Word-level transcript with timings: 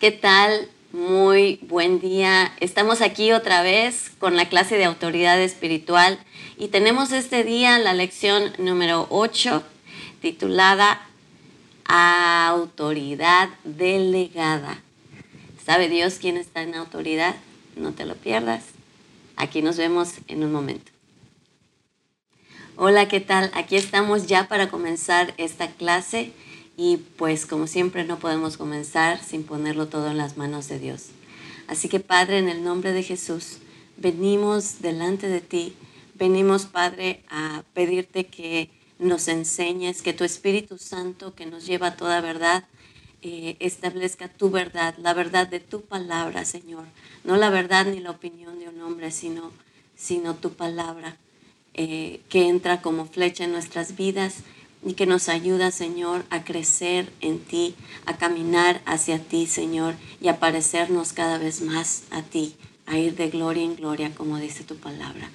¿Qué 0.00 0.10
tal? 0.10 0.68
Muy 0.92 1.60
buen 1.62 2.00
día. 2.00 2.52
Estamos 2.58 3.00
aquí 3.00 3.30
otra 3.30 3.62
vez 3.62 4.10
con 4.18 4.36
la 4.36 4.48
clase 4.48 4.76
de 4.76 4.84
autoridad 4.84 5.40
espiritual 5.40 6.18
y 6.58 6.68
tenemos 6.68 7.12
este 7.12 7.44
día 7.44 7.78
la 7.78 7.94
lección 7.94 8.52
número 8.58 9.06
8 9.10 9.62
titulada 10.20 11.00
Autoridad 11.86 13.50
delegada. 13.62 14.82
¿Sabe 15.64 15.88
Dios 15.88 16.16
quién 16.20 16.36
está 16.36 16.62
en 16.62 16.74
autoridad? 16.74 17.36
No 17.76 17.92
te 17.92 18.04
lo 18.04 18.16
pierdas. 18.16 18.64
Aquí 19.36 19.62
nos 19.62 19.76
vemos 19.76 20.14
en 20.26 20.42
un 20.42 20.52
momento. 20.52 20.90
Hola, 22.76 23.06
¿qué 23.06 23.20
tal? 23.20 23.52
Aquí 23.54 23.76
estamos 23.76 24.26
ya 24.26 24.48
para 24.48 24.68
comenzar 24.68 25.34
esta 25.36 25.68
clase 25.68 26.32
y 26.76 26.96
pues 26.96 27.46
como 27.46 27.66
siempre 27.66 28.04
no 28.04 28.18
podemos 28.18 28.56
comenzar 28.56 29.22
sin 29.22 29.44
ponerlo 29.44 29.88
todo 29.88 30.10
en 30.10 30.18
las 30.18 30.36
manos 30.36 30.68
de 30.68 30.78
Dios. 30.78 31.06
Así 31.66 31.88
que 31.88 32.00
Padre, 32.00 32.38
en 32.38 32.48
el 32.48 32.62
nombre 32.62 32.92
de 32.92 33.02
Jesús, 33.02 33.58
venimos 33.96 34.80
delante 34.80 35.28
de 35.28 35.40
ti, 35.40 35.74
venimos 36.14 36.66
Padre 36.66 37.22
a 37.28 37.62
pedirte 37.74 38.26
que 38.26 38.70
nos 38.98 39.28
enseñes, 39.28 40.02
que 40.02 40.12
tu 40.12 40.24
Espíritu 40.24 40.78
Santo 40.78 41.34
que 41.34 41.46
nos 41.46 41.66
lleva 41.66 41.88
a 41.88 41.96
toda 41.96 42.20
verdad, 42.20 42.64
eh, 43.22 43.56
establezca 43.60 44.28
tu 44.28 44.50
verdad, 44.50 44.94
la 44.98 45.14
verdad 45.14 45.48
de 45.48 45.60
tu 45.60 45.80
palabra, 45.80 46.44
Señor. 46.44 46.84
No 47.24 47.36
la 47.36 47.50
verdad 47.50 47.86
ni 47.86 48.00
la 48.00 48.10
opinión 48.10 48.58
de 48.58 48.68
un 48.68 48.80
hombre, 48.82 49.10
sino, 49.10 49.50
sino 49.96 50.34
tu 50.34 50.52
palabra 50.52 51.16
eh, 51.72 52.20
que 52.28 52.48
entra 52.48 52.82
como 52.82 53.06
flecha 53.06 53.44
en 53.44 53.52
nuestras 53.52 53.96
vidas 53.96 54.42
y 54.84 54.94
que 54.94 55.06
nos 55.06 55.28
ayuda, 55.28 55.70
Señor, 55.70 56.24
a 56.30 56.44
crecer 56.44 57.10
en 57.20 57.38
ti, 57.38 57.74
a 58.06 58.16
caminar 58.16 58.82
hacia 58.84 59.18
ti, 59.18 59.46
Señor, 59.46 59.94
y 60.20 60.28
a 60.28 60.38
parecernos 60.38 61.12
cada 61.12 61.38
vez 61.38 61.62
más 61.62 62.04
a 62.10 62.22
ti, 62.22 62.54
a 62.86 62.98
ir 62.98 63.16
de 63.16 63.30
gloria 63.30 63.64
en 63.64 63.76
gloria, 63.76 64.14
como 64.14 64.38
dice 64.38 64.62
tu 64.64 64.76
palabra. 64.76 65.30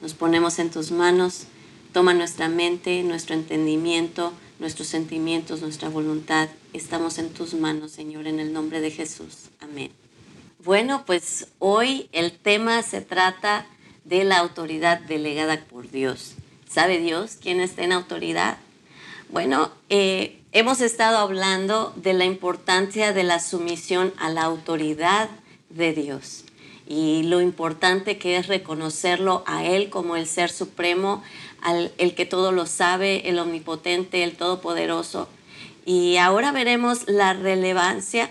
Nos 0.00 0.14
ponemos 0.14 0.58
en 0.58 0.70
tus 0.70 0.90
manos, 0.90 1.44
toma 1.92 2.14
nuestra 2.14 2.48
mente, 2.48 3.02
nuestro 3.02 3.34
entendimiento, 3.34 4.32
nuestros 4.58 4.88
sentimientos, 4.88 5.60
nuestra 5.60 5.88
voluntad. 5.88 6.48
Estamos 6.72 7.18
en 7.18 7.30
tus 7.30 7.54
manos, 7.54 7.92
Señor, 7.92 8.26
en 8.26 8.40
el 8.40 8.52
nombre 8.52 8.80
de 8.80 8.90
Jesús. 8.90 9.50
Amén. 9.60 9.90
Bueno, 10.64 11.04
pues 11.06 11.48
hoy 11.58 12.08
el 12.12 12.32
tema 12.32 12.82
se 12.82 13.00
trata 13.00 13.66
de 14.04 14.24
la 14.24 14.38
autoridad 14.38 15.00
delegada 15.00 15.64
por 15.64 15.90
Dios. 15.90 16.32
¿Sabe 16.68 16.98
Dios 16.98 17.38
quién 17.40 17.60
está 17.60 17.82
en 17.82 17.92
autoridad? 17.92 18.58
Bueno, 19.28 19.72
eh, 19.90 20.40
hemos 20.52 20.80
estado 20.80 21.18
hablando 21.18 21.92
de 21.96 22.14
la 22.14 22.24
importancia 22.24 23.12
de 23.12 23.24
la 23.24 23.40
sumisión 23.40 24.14
a 24.18 24.30
la 24.30 24.42
autoridad 24.44 25.28
de 25.68 25.92
Dios 25.92 26.44
y 26.86 27.24
lo 27.24 27.40
importante 27.40 28.18
que 28.18 28.36
es 28.36 28.46
reconocerlo 28.46 29.42
a 29.46 29.64
Él 29.64 29.90
como 29.90 30.14
el 30.14 30.28
Ser 30.28 30.50
Supremo, 30.50 31.24
al, 31.60 31.92
el 31.98 32.14
que 32.14 32.24
todo 32.24 32.52
lo 32.52 32.66
sabe, 32.66 33.28
el 33.28 33.40
Omnipotente, 33.40 34.22
el 34.22 34.36
Todopoderoso. 34.36 35.28
Y 35.84 36.18
ahora 36.18 36.52
veremos 36.52 37.08
la 37.08 37.32
relevancia 37.32 38.30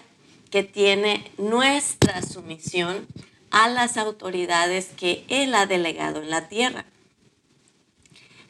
que 0.50 0.64
tiene 0.64 1.30
nuestra 1.38 2.22
sumisión 2.22 3.06
a 3.52 3.68
las 3.68 3.98
autoridades 3.98 4.92
que 4.96 5.26
Él 5.28 5.54
ha 5.56 5.66
delegado 5.66 6.22
en 6.22 6.30
la 6.30 6.48
tierra. 6.48 6.86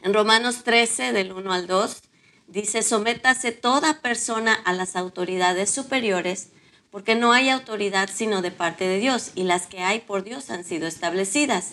En 0.02 0.14
Romanos 0.14 0.62
13, 0.62 1.12
del 1.12 1.32
1 1.32 1.52
al 1.52 1.66
2, 1.66 2.02
dice, 2.48 2.82
sométase 2.82 3.52
toda 3.52 4.00
persona 4.00 4.54
a 4.64 4.72
las 4.72 4.96
autoridades 4.96 5.70
superiores, 5.70 6.48
porque 6.90 7.14
no 7.14 7.32
hay 7.32 7.48
autoridad 7.48 8.08
sino 8.12 8.42
de 8.42 8.50
parte 8.50 8.86
de 8.86 8.98
Dios, 8.98 9.32
y 9.34 9.44
las 9.44 9.66
que 9.66 9.80
hay 9.80 10.00
por 10.00 10.24
Dios 10.24 10.50
han 10.50 10.64
sido 10.64 10.86
establecidas. 10.86 11.72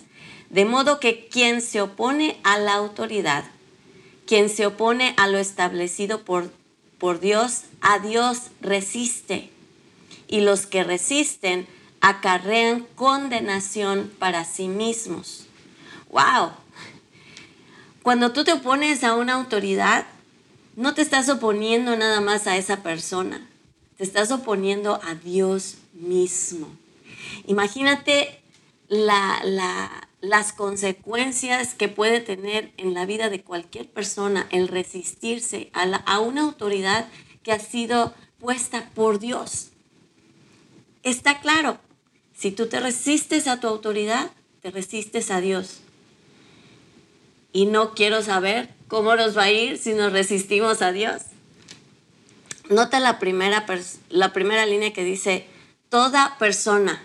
De 0.49 0.65
modo 0.65 0.99
que 0.99 1.27
quien 1.27 1.61
se 1.61 1.81
opone 1.81 2.39
a 2.43 2.57
la 2.57 2.73
autoridad, 2.73 3.45
quien 4.25 4.49
se 4.49 4.65
opone 4.65 5.13
a 5.17 5.27
lo 5.27 5.37
establecido 5.37 6.23
por, 6.23 6.51
por 6.97 7.19
Dios, 7.19 7.63
a 7.81 7.99
Dios 7.99 8.49
resiste. 8.61 9.49
Y 10.27 10.41
los 10.41 10.65
que 10.65 10.83
resisten 10.83 11.67
acarrean 12.01 12.85
condenación 12.95 14.11
para 14.19 14.45
sí 14.45 14.67
mismos. 14.67 15.45
¡Wow! 16.09 16.51
Cuando 18.03 18.33
tú 18.33 18.43
te 18.43 18.51
opones 18.51 19.03
a 19.03 19.15
una 19.15 19.33
autoridad, 19.33 20.05
no 20.75 20.93
te 20.93 21.01
estás 21.01 21.29
oponiendo 21.29 21.95
nada 21.95 22.21
más 22.21 22.47
a 22.47 22.57
esa 22.57 22.83
persona, 22.83 23.47
te 23.97 24.03
estás 24.03 24.31
oponiendo 24.31 24.99
a 25.03 25.15
Dios 25.15 25.75
mismo. 25.93 26.67
Imagínate 27.45 28.41
las 28.87 30.53
consecuencias 30.53 31.73
que 31.73 31.89
puede 31.89 32.21
tener 32.21 32.71
en 32.77 32.93
la 32.93 33.05
vida 33.05 33.29
de 33.29 33.41
cualquier 33.41 33.89
persona 33.89 34.47
el 34.51 34.67
resistirse 34.67 35.69
a, 35.73 35.83
a 35.83 36.19
una 36.19 36.41
autoridad 36.41 37.07
que 37.43 37.51
ha 37.51 37.59
sido 37.59 38.13
puesta 38.39 38.89
por 38.93 39.19
Dios. 39.19 39.69
Está 41.03 41.39
claro, 41.39 41.79
si 42.35 42.51
tú 42.51 42.67
te 42.67 42.79
resistes 42.79 43.47
a 43.47 43.59
tu 43.59 43.67
autoridad, 43.67 44.31
te 44.61 44.71
resistes 44.71 45.31
a 45.31 45.41
Dios. 45.41 45.81
Y 47.51 47.67
no 47.67 47.93
quiero 47.93 48.23
saber 48.23 48.69
¿Cómo 48.93 49.15
nos 49.15 49.35
va 49.35 49.45
a 49.45 49.51
ir 49.51 49.79
si 49.79 49.93
nos 49.93 50.13
resistimos 50.13 50.83
a 50.83 50.91
Dios? 50.91 51.23
Nota 52.69 52.99
la 52.99 53.17
primera, 53.17 53.65
la 54.09 54.33
primera 54.33 54.67
línea 54.67 54.93
que 54.93 55.03
dice, 55.03 55.47
toda 55.89 56.37
persona. 56.37 57.01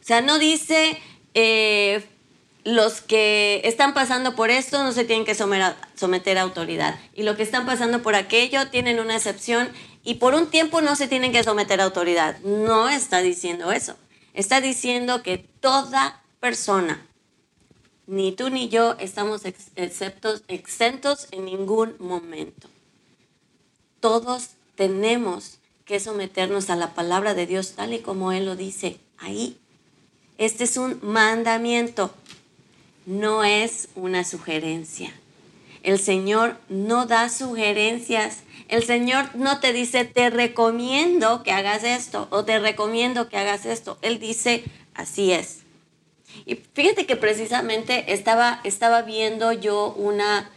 O 0.00 0.04
sea, 0.04 0.20
no 0.20 0.38
dice, 0.38 0.96
eh, 1.34 2.04
los 2.62 3.00
que 3.00 3.62
están 3.64 3.94
pasando 3.94 4.36
por 4.36 4.50
esto 4.50 4.84
no 4.84 4.92
se 4.92 5.04
tienen 5.04 5.24
que 5.24 5.34
someter 5.34 6.38
a 6.38 6.42
autoridad. 6.42 7.00
Y 7.16 7.24
los 7.24 7.36
que 7.36 7.42
están 7.42 7.66
pasando 7.66 8.00
por 8.00 8.14
aquello 8.14 8.68
tienen 8.68 9.00
una 9.00 9.16
excepción 9.16 9.68
y 10.04 10.14
por 10.14 10.36
un 10.36 10.50
tiempo 10.50 10.82
no 10.82 10.94
se 10.94 11.08
tienen 11.08 11.32
que 11.32 11.42
someter 11.42 11.80
a 11.80 11.84
autoridad. 11.84 12.38
No 12.42 12.88
está 12.88 13.22
diciendo 13.22 13.72
eso. 13.72 13.96
Está 14.34 14.60
diciendo 14.60 15.24
que 15.24 15.38
toda 15.38 16.22
persona 16.38 17.04
ni 18.06 18.32
tú 18.32 18.50
ni 18.50 18.68
yo 18.68 18.96
estamos 18.98 19.42
exentos 19.44 21.28
en 21.30 21.44
ningún 21.44 21.94
momento. 21.98 22.68
Todos 24.00 24.50
tenemos 24.74 25.58
que 25.84 26.00
someternos 26.00 26.70
a 26.70 26.76
la 26.76 26.94
palabra 26.94 27.34
de 27.34 27.46
Dios 27.46 27.72
tal 27.72 27.94
y 27.94 28.00
como 28.00 28.32
Él 28.32 28.46
lo 28.46 28.56
dice 28.56 28.98
ahí. 29.18 29.58
Este 30.38 30.64
es 30.64 30.76
un 30.76 30.98
mandamiento, 31.02 32.12
no 33.06 33.44
es 33.44 33.88
una 33.94 34.24
sugerencia. 34.24 35.12
El 35.82 35.98
Señor 35.98 36.56
no 36.70 37.06
da 37.06 37.28
sugerencias. 37.28 38.38
El 38.68 38.84
Señor 38.84 39.36
no 39.36 39.60
te 39.60 39.74
dice, 39.74 40.06
te 40.06 40.30
recomiendo 40.30 41.42
que 41.42 41.52
hagas 41.52 41.84
esto 41.84 42.26
o 42.30 42.44
te 42.44 42.58
recomiendo 42.58 43.28
que 43.28 43.36
hagas 43.36 43.66
esto. 43.66 43.98
Él 44.00 44.18
dice, 44.18 44.64
así 44.94 45.32
es. 45.32 45.63
Y 46.46 46.56
fíjate 46.56 47.06
que 47.06 47.16
precisamente 47.16 48.12
estaba, 48.12 48.60
estaba 48.64 49.02
viendo 49.02 49.52
yo 49.52 49.92
una, 49.94 50.50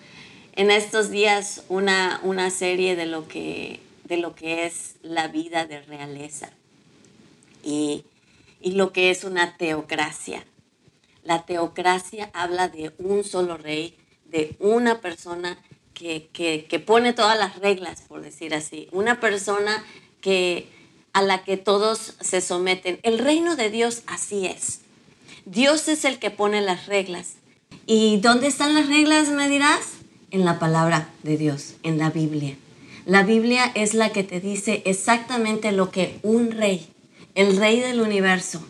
en 0.53 0.71
estos 0.71 1.09
días 1.09 1.63
una, 1.69 2.19
una 2.23 2.49
serie 2.49 2.95
de 2.95 3.05
lo, 3.05 3.27
que, 3.27 3.79
de 4.05 4.17
lo 4.17 4.35
que 4.35 4.65
es 4.65 4.95
la 5.01 5.27
vida 5.27 5.65
de 5.65 5.81
realeza 5.81 6.49
y, 7.63 8.05
y 8.61 8.71
lo 8.71 8.91
que 8.91 9.11
es 9.11 9.23
una 9.23 9.57
teocracia. 9.57 10.45
La 11.23 11.45
teocracia 11.45 12.29
habla 12.33 12.69
de 12.69 12.93
un 12.99 13.23
solo 13.23 13.57
rey, 13.57 13.97
de 14.25 14.55
una 14.59 15.01
persona 15.01 15.57
que, 15.93 16.29
que, 16.31 16.65
que, 16.69 16.79
pone 16.79 17.13
todas 17.13 17.37
las 17.37 17.57
reglas, 17.59 18.01
por 18.01 18.21
decir 18.21 18.53
así, 18.53 18.87
una 18.91 19.19
persona 19.19 19.83
que, 20.21 20.69
a 21.13 21.21
la 21.21 21.43
que 21.43 21.57
todos 21.57 22.15
se 22.21 22.41
someten. 22.41 22.99
El 23.03 23.19
reino 23.19 23.55
de 23.55 23.69
Dios 23.69 24.03
así 24.05 24.45
es. 24.45 24.81
Dios 25.49 25.87
es 25.87 26.03
el 26.03 26.19
que 26.19 26.29
pone 26.29 26.59
las 26.59 26.87
reglas. 26.87 27.35
¿Y 27.85 28.17
dónde 28.17 28.47
están 28.47 28.73
las 28.73 28.87
reglas, 28.87 29.29
me 29.29 29.47
dirás? 29.47 29.91
En 30.29 30.43
la 30.43 30.59
palabra 30.59 31.09
de 31.23 31.37
Dios, 31.37 31.75
en 31.83 31.97
la 31.97 32.09
Biblia. 32.09 32.57
La 33.05 33.23
Biblia 33.23 33.71
es 33.73 33.93
la 33.93 34.09
que 34.09 34.25
te 34.25 34.41
dice 34.41 34.81
exactamente 34.83 35.71
lo 35.71 35.89
que 35.89 36.19
un 36.21 36.51
rey, 36.51 36.89
el 37.33 37.55
rey 37.55 37.79
del 37.79 38.01
universo, 38.01 38.61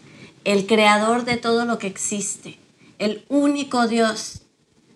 el 0.44 0.68
creador 0.68 1.25
de 1.25 1.38
todo 1.38 1.65
lo 1.65 1.79
que 1.79 1.88
existe, 1.88 2.59
el 3.00 3.25
único 3.27 3.88
Dios 3.88 4.41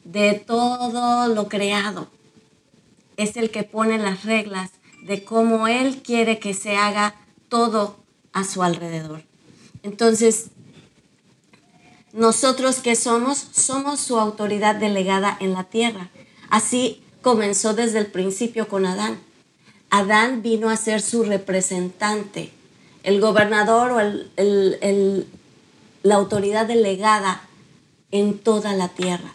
de 0.04 0.36
todo 0.36 1.30
lo 1.30 1.48
creado, 1.48 2.10
es 3.18 3.38
el 3.38 3.50
que 3.50 3.63
pone 3.63 3.98
las 3.98 4.24
reglas 4.24 4.69
de 5.01 5.24
cómo 5.24 5.68
Él 5.68 6.04
quiere 6.04 6.38
que 6.38 6.54
se 6.54 6.75
haga 6.77 7.16
todo 7.50 7.98
a 8.34 8.44
su 8.44 8.62
alrededor. 8.62 9.24
Entonces, 9.81 10.51
nosotros 12.13 12.80
que 12.80 12.96
somos, 12.96 13.38
somos 13.54 14.00
su 14.00 14.19
autoridad 14.19 14.75
delegada 14.75 15.38
en 15.40 15.54
la 15.54 15.63
tierra. 15.63 16.10
Así 16.50 17.02
comenzó 17.22 17.74
desde 17.74 18.00
el 18.00 18.08
principio 18.08 18.68
con 18.68 18.86
Adán. 18.86 19.19
Adán 19.90 20.42
vino 20.42 20.69
a 20.69 20.78
ser 20.78 21.02
su 21.02 21.24
representante. 21.24 22.52
el 23.04 23.19
gobernador 23.19 23.92
o 23.92 24.00
la 26.04 26.16
autoridad 26.16 26.68
delegada 26.68 27.42
en 28.12 28.38
toda 28.38 28.74
la 28.74 28.90
tierra. 28.90 29.34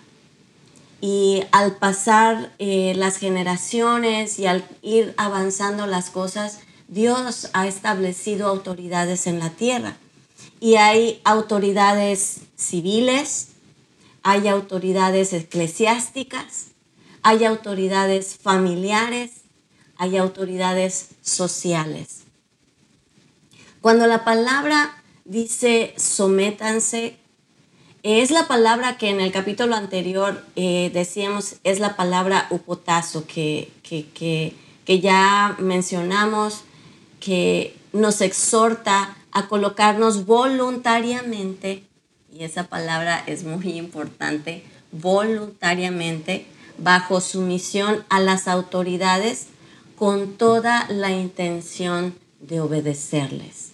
Y 1.00 1.42
al 1.50 1.76
pasar 1.76 2.52
eh, 2.58 2.94
las 2.96 3.16
generaciones 3.18 4.38
y 4.38 4.46
al 4.46 4.64
ir 4.82 5.14
avanzando 5.16 5.86
las 5.86 6.10
cosas, 6.10 6.60
Dios 6.88 7.50
ha 7.52 7.66
establecido 7.66 8.48
autoridades 8.48 9.26
en 9.26 9.40
la 9.40 9.50
tierra. 9.50 9.96
Y 10.60 10.76
hay 10.76 11.20
autoridades 11.24 12.45
civiles, 12.56 13.48
hay 14.22 14.48
autoridades 14.48 15.32
eclesiásticas, 15.32 16.68
hay 17.22 17.44
autoridades 17.44 18.36
familiares, 18.36 19.42
hay 19.98 20.16
autoridades 20.16 21.10
sociales. 21.22 22.24
Cuando 23.80 24.06
la 24.06 24.24
palabra 24.24 25.02
dice 25.24 25.94
sométanse, 25.96 27.16
es 28.02 28.30
la 28.30 28.46
palabra 28.46 28.98
que 28.98 29.10
en 29.10 29.20
el 29.20 29.32
capítulo 29.32 29.74
anterior 29.74 30.44
eh, 30.54 30.90
decíamos, 30.94 31.56
es 31.64 31.80
la 31.80 31.96
palabra 31.96 32.46
upotazo 32.50 33.26
que, 33.26 33.72
que, 33.82 34.06
que 34.84 35.00
ya 35.00 35.56
mencionamos, 35.58 36.62
que 37.18 37.76
nos 37.92 38.20
exhorta 38.20 39.16
a 39.32 39.48
colocarnos 39.48 40.24
voluntariamente, 40.26 41.84
y 42.38 42.44
esa 42.44 42.64
palabra 42.64 43.22
es 43.26 43.44
muy 43.44 43.72
importante, 43.78 44.62
voluntariamente, 44.92 46.46
bajo 46.78 47.20
sumisión 47.20 48.04
a 48.10 48.20
las 48.20 48.48
autoridades 48.48 49.46
con 49.96 50.34
toda 50.34 50.86
la 50.90 51.10
intención 51.10 52.14
de 52.40 52.60
obedecerles. 52.60 53.70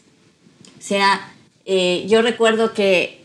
O 0.79 0.83
sea, 0.83 1.33
eh, 1.65 2.07
yo 2.09 2.23
recuerdo 2.23 2.73
que, 2.73 3.25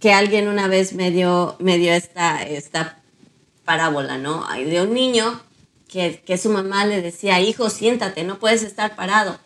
que 0.00 0.12
alguien 0.12 0.48
una 0.48 0.68
vez 0.68 0.92
me 0.92 1.10
dio, 1.10 1.56
me 1.58 1.78
dio 1.78 1.92
esta, 1.92 2.42
esta 2.42 2.98
parábola, 3.64 4.18
¿no? 4.18 4.46
De 4.54 4.82
un 4.82 4.92
niño 4.92 5.40
que, 5.88 6.22
que 6.26 6.36
su 6.36 6.50
mamá 6.50 6.84
le 6.84 7.00
decía, 7.00 7.40
hijo, 7.40 7.70
siéntate, 7.70 8.24
no 8.24 8.38
puedes 8.38 8.62
estar 8.62 8.94
parado. 8.96 9.38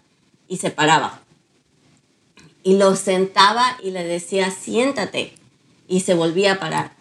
Y 0.49 0.59
se 0.59 0.70
paraba. 0.70 1.20
Y 2.67 2.79
lo 2.79 2.97
sentaba 2.97 3.79
y 3.81 3.93
le 3.93 4.03
decía, 4.03 4.51
siéntate. 4.51 5.33
Y 5.87 6.01
se 6.01 6.15
volvía 6.15 6.55
a 6.55 6.59
parar. 6.59 6.97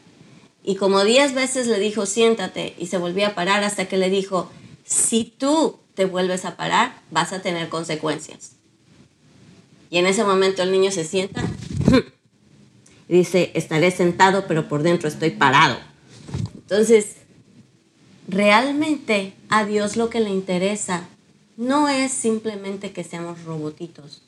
Y 0.64 0.76
como 0.76 1.04
diez 1.04 1.34
veces 1.34 1.66
le 1.66 1.80
dijo, 1.80 2.06
siéntate, 2.06 2.76
y 2.78 2.86
se 2.86 3.00
volvía 3.00 3.30
a 3.30 3.34
parar 3.36 3.64
hasta 3.64 3.88
que 3.88 3.98
le 3.98 4.12
dijo, 4.12 4.52
si 4.84 5.24
tú 5.24 5.80
te 5.96 6.06
vuelves 6.06 6.46
a 6.46 6.56
parar, 6.56 7.02
vas 7.10 7.34
a 7.34 7.42
tener 7.42 7.70
consecuencias. 7.70 8.52
Y 9.90 9.98
en 9.98 10.06
ese 10.06 10.24
momento 10.24 10.62
el 10.62 10.72
niño 10.72 10.92
se 10.92 11.04
sienta 11.04 11.44
y 13.10 13.18
dice, 13.18 13.50
estaré 13.56 13.90
sentado, 13.90 14.46
pero 14.48 14.68
por 14.68 14.84
dentro 14.84 15.10
estoy 15.10 15.32
parado. 15.32 15.80
Entonces, 16.54 17.16
realmente 18.28 19.34
a 19.50 19.66
Dios 19.66 19.98
lo 19.98 20.12
que 20.12 20.20
le 20.20 20.30
interesa 20.30 21.08
no 21.58 21.90
es 21.90 22.12
simplemente 22.12 22.92
que 22.92 23.04
seamos 23.04 23.44
robotitos 23.46 24.22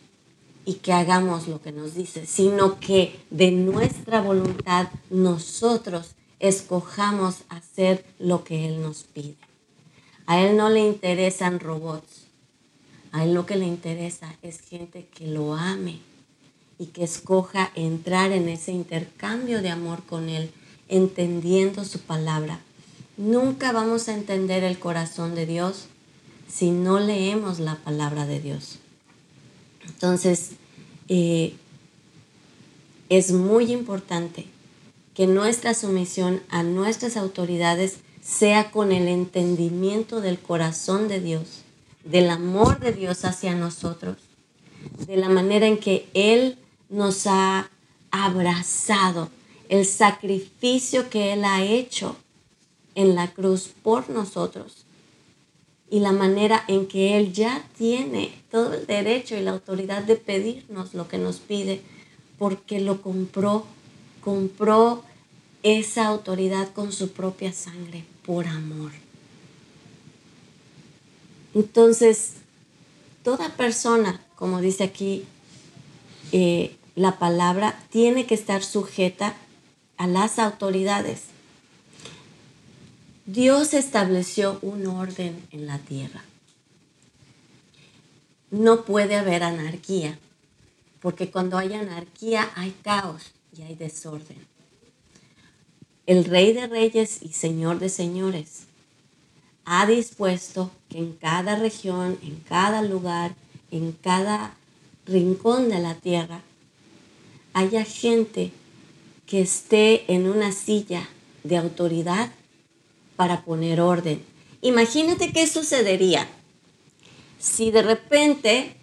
y 0.67 0.73
que 0.73 0.91
hagamos 0.91 1.47
lo 1.47 1.61
que 1.61 1.71
nos 1.71 1.95
dice, 1.95 2.25
sino 2.25 2.77
que 2.77 3.17
de 3.29 3.51
nuestra 3.51 4.19
voluntad 4.19 4.89
nosotros 5.09 6.11
escojamos 6.41 7.37
hacer 7.47 8.03
lo 8.19 8.43
que 8.43 8.67
Él 8.67 8.81
nos 8.81 9.03
pide. 9.03 9.37
A 10.25 10.41
Él 10.41 10.57
no 10.57 10.69
le 10.69 10.81
interesan 10.85 11.61
robots. 11.61 12.25
A 13.13 13.23
Él 13.23 13.33
lo 13.33 13.45
que 13.45 13.55
le 13.55 13.65
interesa 13.65 14.35
es 14.41 14.59
gente 14.59 15.07
que 15.15 15.27
lo 15.27 15.55
ame 15.55 15.99
y 16.77 16.87
que 16.87 17.05
escoja 17.05 17.71
entrar 17.73 18.33
en 18.33 18.49
ese 18.49 18.73
intercambio 18.73 19.61
de 19.61 19.69
amor 19.69 20.03
con 20.03 20.27
Él, 20.27 20.51
entendiendo 20.89 21.85
su 21.85 21.99
palabra. 21.99 22.59
Nunca 23.15 23.71
vamos 23.71 24.09
a 24.09 24.13
entender 24.13 24.65
el 24.65 24.79
corazón 24.79 25.33
de 25.33 25.45
Dios 25.45 25.85
si 26.49 26.71
no 26.71 26.99
leemos 26.99 27.59
la 27.59 27.75
palabra 27.75 28.25
de 28.25 28.41
Dios. 28.41 28.79
Entonces, 29.87 30.51
eh, 31.07 31.55
es 33.09 33.31
muy 33.31 33.71
importante 33.71 34.45
que 35.13 35.27
nuestra 35.27 35.73
sumisión 35.73 36.41
a 36.49 36.63
nuestras 36.63 37.17
autoridades 37.17 37.97
sea 38.21 38.71
con 38.71 38.91
el 38.91 39.07
entendimiento 39.07 40.21
del 40.21 40.37
corazón 40.37 41.07
de 41.07 41.21
Dios, 41.21 41.63
del 42.03 42.29
amor 42.29 42.79
de 42.79 42.91
Dios 42.91 43.25
hacia 43.25 43.55
nosotros, 43.55 44.17
de 45.07 45.17
la 45.17 45.29
manera 45.29 45.65
en 45.65 45.77
que 45.77 46.07
Él 46.13 46.57
nos 46.89 47.25
ha 47.25 47.69
abrazado, 48.11 49.29
el 49.69 49.85
sacrificio 49.85 51.09
que 51.09 51.33
Él 51.33 51.45
ha 51.45 51.63
hecho 51.63 52.15
en 52.95 53.15
la 53.15 53.31
cruz 53.31 53.69
por 53.81 54.09
nosotros 54.09 54.86
y 55.89 55.99
la 55.99 56.11
manera 56.11 56.63
en 56.67 56.87
que 56.87 57.17
Él 57.17 57.33
ya 57.33 57.65
tiene 57.77 58.31
todo 58.51 58.73
el 58.73 58.85
derecho 58.85 59.35
y 59.35 59.41
la 59.41 59.51
autoridad 59.51 60.03
de 60.03 60.15
pedirnos 60.15 60.93
lo 60.93 61.07
que 61.07 61.17
nos 61.17 61.37
pide 61.37 61.81
porque 62.37 62.79
lo 62.79 63.01
compró, 63.01 63.65
compró 64.23 65.03
esa 65.63 66.07
autoridad 66.07 66.71
con 66.73 66.91
su 66.91 67.11
propia 67.11 67.53
sangre 67.53 68.03
por 68.25 68.47
amor. 68.47 68.91
Entonces, 71.55 72.33
toda 73.23 73.49
persona, 73.55 74.21
como 74.35 74.61
dice 74.61 74.83
aquí 74.83 75.23
eh, 76.31 76.75
la 76.95 77.17
palabra, 77.17 77.79
tiene 77.89 78.25
que 78.25 78.35
estar 78.35 78.63
sujeta 78.63 79.35
a 79.97 80.07
las 80.07 80.37
autoridades. 80.37 81.36
Dios 83.27 83.75
estableció 83.75 84.57
un 84.63 84.87
orden 84.87 85.47
en 85.51 85.67
la 85.67 85.77
tierra. 85.77 86.23
No 88.49 88.83
puede 88.85 89.15
haber 89.15 89.43
anarquía, 89.43 90.17
porque 91.01 91.29
cuando 91.29 91.59
hay 91.59 91.73
anarquía 91.73 92.49
hay 92.55 92.71
caos 92.83 93.33
y 93.55 93.61
hay 93.61 93.75
desorden 93.75 94.57
el 96.07 96.23
Rey 96.23 96.53
de 96.53 96.67
Reyes 96.67 97.19
y 97.21 97.33
Señor 97.33 97.79
de 97.79 97.89
Señores, 97.89 98.63
ha 99.65 99.85
dispuesto 99.85 100.71
que 100.87 100.99
en 100.99 101.11
cada 101.11 101.57
región, 101.57 102.17
en 102.23 102.37
cada 102.47 102.81
lugar, 102.81 103.35
en 103.71 103.91
cada 103.91 104.55
rincón 105.05 105.67
de 105.67 105.79
la 105.79 105.95
tierra, 105.95 106.41
haya 107.53 107.83
gente 107.83 108.53
que 109.25 109.41
esté 109.41 110.11
en 110.13 110.29
una 110.29 110.53
silla 110.53 111.09
de 111.43 111.57
autoridad 111.57 112.31
para 113.17 113.43
poner 113.43 113.81
orden. 113.81 114.23
Imagínate 114.61 115.33
qué 115.33 115.45
sucedería 115.47 116.27
si 117.39 117.71
de 117.71 117.81
repente 117.81 118.75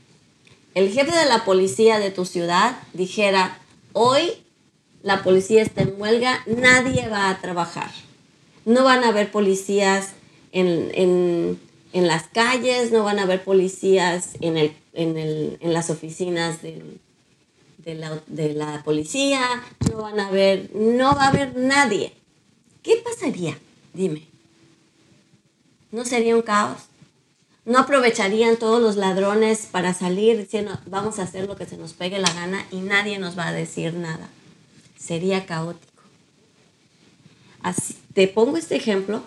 el 0.75 0.91
jefe 0.91 1.17
de 1.17 1.27
la 1.27 1.45
policía 1.45 1.99
de 1.99 2.11
tu 2.11 2.25
ciudad 2.25 2.77
dijera, 2.93 3.59
hoy 3.93 4.33
la 5.03 5.23
policía 5.23 5.63
está 5.63 5.83
en 5.83 5.95
huelga, 5.99 6.41
nadie 6.47 7.09
va 7.09 7.29
a 7.29 7.41
trabajar. 7.41 7.91
No 8.65 8.85
van 8.85 9.05
a 9.05 9.09
haber 9.09 9.31
policías 9.31 10.11
en, 10.53 11.59
las 11.93 12.25
calles, 12.25 12.91
no 12.91 13.05
van 13.05 13.19
a 13.19 13.23
haber 13.23 13.45
policías 13.45 14.31
en, 14.41 14.57
el, 14.57 14.75
en, 14.95 15.73
las 15.73 15.91
oficinas 15.91 16.63
de, 16.63 16.83
la, 17.95 18.23
de 18.27 18.55
la 18.55 18.83
policía, 18.83 19.63
no 19.91 20.03
van 20.03 20.19
a 20.19 20.29
haber, 20.29 20.75
no 20.75 21.15
va 21.15 21.25
a 21.25 21.29
haber 21.29 21.57
nadie. 21.57 22.13
¿Qué 22.83 23.03
pasaría? 23.05 23.59
Dime. 23.95 24.29
¿No 25.91 26.05
sería 26.05 26.37
un 26.37 26.43
caos? 26.43 26.83
¿No 27.65 27.79
aprovecharían 27.79 28.59
todos 28.59 28.83
los 28.83 28.97
ladrones 28.97 29.67
para 29.71 29.95
salir 29.95 30.37
diciendo 30.37 30.79
vamos 30.87 31.19
a 31.19 31.23
hacer 31.23 31.47
lo 31.47 31.57
que 31.57 31.65
se 31.65 31.79
nos 31.79 31.95
pegue 31.95 32.19
la 32.19 32.33
gana 32.35 32.67
y 32.71 32.81
nadie 32.81 33.19
nos 33.19 33.39
va 33.39 33.49
a 33.49 33.53
decir 33.53 33.95
nada? 33.95 34.29
sería 35.05 35.47
caótico. 35.47 36.03
Así, 37.63 37.97
te 38.15 38.29
pongo 38.29 38.57
este 38.57 38.77
ejemplo 38.77 39.23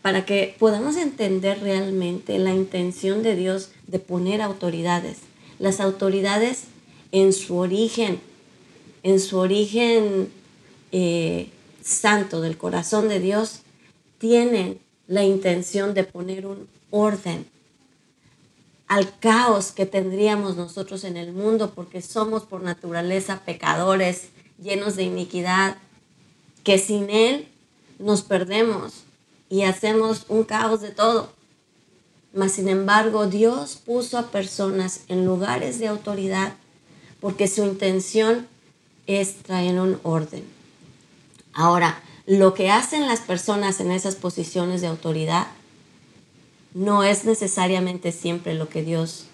para 0.00 0.24
que 0.24 0.56
podamos 0.58 0.96
entender 0.96 1.60
realmente 1.60 2.38
la 2.38 2.52
intención 2.52 3.22
de 3.22 3.36
Dios 3.36 3.70
de 3.86 3.98
poner 3.98 4.42
autoridades. 4.42 5.18
Las 5.58 5.80
autoridades 5.80 6.64
en 7.12 7.32
su 7.32 7.56
origen, 7.56 8.20
en 9.02 9.20
su 9.20 9.38
origen 9.38 10.30
eh, 10.90 11.48
santo 11.84 12.40
del 12.40 12.56
corazón 12.56 13.08
de 13.08 13.20
Dios, 13.20 13.60
tienen 14.22 14.78
la 15.08 15.24
intención 15.24 15.94
de 15.94 16.04
poner 16.04 16.46
un 16.46 16.68
orden 16.92 17.44
al 18.86 19.18
caos 19.18 19.72
que 19.72 19.84
tendríamos 19.84 20.54
nosotros 20.54 21.02
en 21.02 21.16
el 21.16 21.32
mundo 21.32 21.72
porque 21.74 22.00
somos 22.02 22.44
por 22.44 22.62
naturaleza 22.62 23.42
pecadores 23.44 24.28
llenos 24.62 24.94
de 24.94 25.02
iniquidad, 25.02 25.76
que 26.62 26.78
sin 26.78 27.10
Él 27.10 27.48
nos 27.98 28.22
perdemos 28.22 29.02
y 29.50 29.64
hacemos 29.64 30.24
un 30.28 30.44
caos 30.44 30.80
de 30.82 30.92
todo. 30.92 31.32
Mas 32.32 32.52
sin 32.52 32.68
embargo, 32.68 33.26
Dios 33.26 33.74
puso 33.74 34.18
a 34.18 34.30
personas 34.30 35.00
en 35.08 35.26
lugares 35.26 35.80
de 35.80 35.88
autoridad 35.88 36.54
porque 37.20 37.48
su 37.48 37.64
intención 37.64 38.46
es 39.08 39.42
traer 39.42 39.80
un 39.80 39.98
orden. 40.04 40.44
Ahora, 41.54 42.00
lo 42.26 42.54
que 42.54 42.70
hacen 42.70 43.06
las 43.06 43.20
personas 43.20 43.80
en 43.80 43.90
esas 43.90 44.14
posiciones 44.14 44.80
de 44.80 44.86
autoridad 44.86 45.48
no 46.74 47.02
es 47.02 47.24
necesariamente 47.24 48.12
siempre 48.12 48.54
lo 48.54 48.68
que 48.68 48.82
Dios 48.82 49.26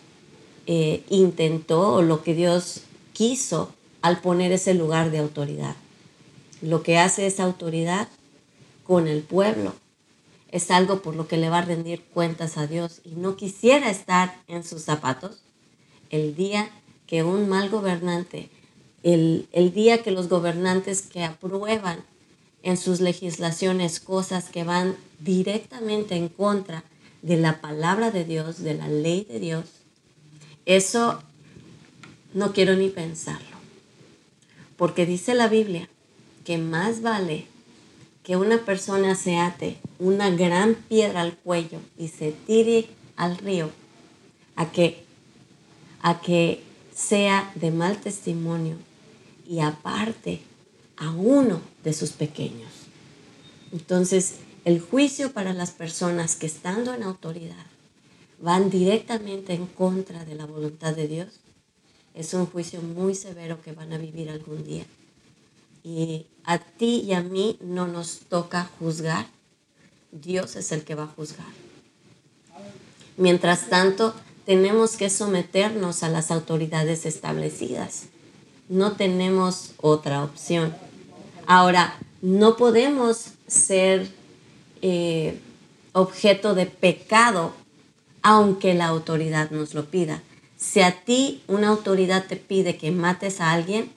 eh, 0.66 1.04
intentó 1.08 1.94
o 1.94 2.02
lo 2.02 2.22
que 2.22 2.34
Dios 2.34 2.82
quiso 3.12 3.72
al 4.02 4.20
poner 4.20 4.52
ese 4.52 4.74
lugar 4.74 5.10
de 5.10 5.18
autoridad. 5.18 5.76
Lo 6.62 6.82
que 6.82 6.98
hace 6.98 7.26
esa 7.26 7.44
autoridad 7.44 8.08
con 8.84 9.06
el 9.06 9.22
pueblo 9.22 9.74
es 10.50 10.70
algo 10.70 11.02
por 11.02 11.14
lo 11.14 11.28
que 11.28 11.36
le 11.36 11.50
va 11.50 11.58
a 11.58 11.64
rendir 11.64 12.02
cuentas 12.02 12.56
a 12.56 12.66
Dios 12.66 13.00
y 13.04 13.10
no 13.10 13.36
quisiera 13.36 13.90
estar 13.90 14.40
en 14.48 14.64
sus 14.64 14.82
zapatos 14.82 15.42
el 16.10 16.34
día 16.34 16.70
que 17.06 17.22
un 17.22 17.48
mal 17.48 17.68
gobernante, 17.68 18.48
el, 19.02 19.46
el 19.52 19.72
día 19.72 20.02
que 20.02 20.10
los 20.10 20.28
gobernantes 20.28 21.02
que 21.02 21.22
aprueban 21.22 22.02
en 22.62 22.76
sus 22.76 23.00
legislaciones 23.00 24.00
cosas 24.00 24.48
que 24.50 24.64
van 24.64 24.96
directamente 25.20 26.16
en 26.16 26.28
contra 26.28 26.84
de 27.22 27.36
la 27.36 27.60
palabra 27.60 28.10
de 28.10 28.24
Dios, 28.24 28.62
de 28.62 28.74
la 28.74 28.88
ley 28.88 29.24
de 29.28 29.40
Dios, 29.40 29.64
eso 30.66 31.22
no 32.34 32.52
quiero 32.52 32.76
ni 32.76 32.88
pensarlo. 32.88 33.56
Porque 34.76 35.06
dice 35.06 35.34
la 35.34 35.48
Biblia 35.48 35.88
que 36.44 36.58
más 36.58 37.02
vale 37.02 37.46
que 38.22 38.36
una 38.36 38.58
persona 38.58 39.14
se 39.14 39.38
ate 39.38 39.78
una 39.98 40.30
gran 40.30 40.74
piedra 40.74 41.22
al 41.22 41.34
cuello 41.36 41.80
y 41.96 42.08
se 42.08 42.32
tire 42.32 42.86
al 43.16 43.38
río 43.38 43.70
a 44.54 44.70
que, 44.70 45.04
a 46.02 46.20
que 46.20 46.62
sea 46.94 47.50
de 47.54 47.70
mal 47.70 47.98
testimonio 47.98 48.76
y 49.48 49.60
aparte 49.60 50.40
a 50.96 51.10
uno 51.10 51.60
de 51.84 51.92
sus 51.92 52.10
pequeños. 52.10 52.70
Entonces, 53.72 54.36
el 54.64 54.80
juicio 54.80 55.32
para 55.32 55.52
las 55.52 55.70
personas 55.70 56.36
que 56.36 56.46
estando 56.46 56.94
en 56.94 57.02
autoridad 57.02 57.66
van 58.40 58.70
directamente 58.70 59.54
en 59.54 59.66
contra 59.66 60.24
de 60.24 60.34
la 60.34 60.46
voluntad 60.46 60.94
de 60.94 61.08
Dios 61.08 61.40
es 62.14 62.34
un 62.34 62.46
juicio 62.46 62.82
muy 62.82 63.14
severo 63.14 63.60
que 63.62 63.72
van 63.72 63.92
a 63.92 63.98
vivir 63.98 64.30
algún 64.30 64.64
día. 64.64 64.84
Y 65.84 66.26
a 66.44 66.58
ti 66.58 67.02
y 67.06 67.12
a 67.12 67.22
mí 67.22 67.56
no 67.60 67.86
nos 67.86 68.20
toca 68.28 68.70
juzgar, 68.78 69.26
Dios 70.10 70.56
es 70.56 70.72
el 70.72 70.84
que 70.84 70.94
va 70.94 71.04
a 71.04 71.14
juzgar. 71.14 71.46
Mientras 73.16 73.68
tanto, 73.68 74.14
tenemos 74.46 74.96
que 74.96 75.10
someternos 75.10 76.02
a 76.02 76.08
las 76.08 76.30
autoridades 76.30 77.06
establecidas. 77.06 78.04
No 78.68 78.92
tenemos 78.92 79.72
otra 79.78 80.24
opción. 80.24 80.74
Ahora, 81.48 81.96
no 82.20 82.58
podemos 82.58 83.30
ser 83.46 84.06
eh, 84.82 85.40
objeto 85.92 86.54
de 86.54 86.66
pecado 86.66 87.54
aunque 88.20 88.74
la 88.74 88.88
autoridad 88.88 89.50
nos 89.50 89.72
lo 89.72 89.86
pida. 89.86 90.22
Si 90.58 90.82
a 90.82 91.04
ti 91.04 91.42
una 91.48 91.68
autoridad 91.68 92.26
te 92.26 92.36
pide 92.36 92.76
que 92.76 92.90
mates 92.90 93.40
a 93.40 93.52
alguien, 93.52 93.90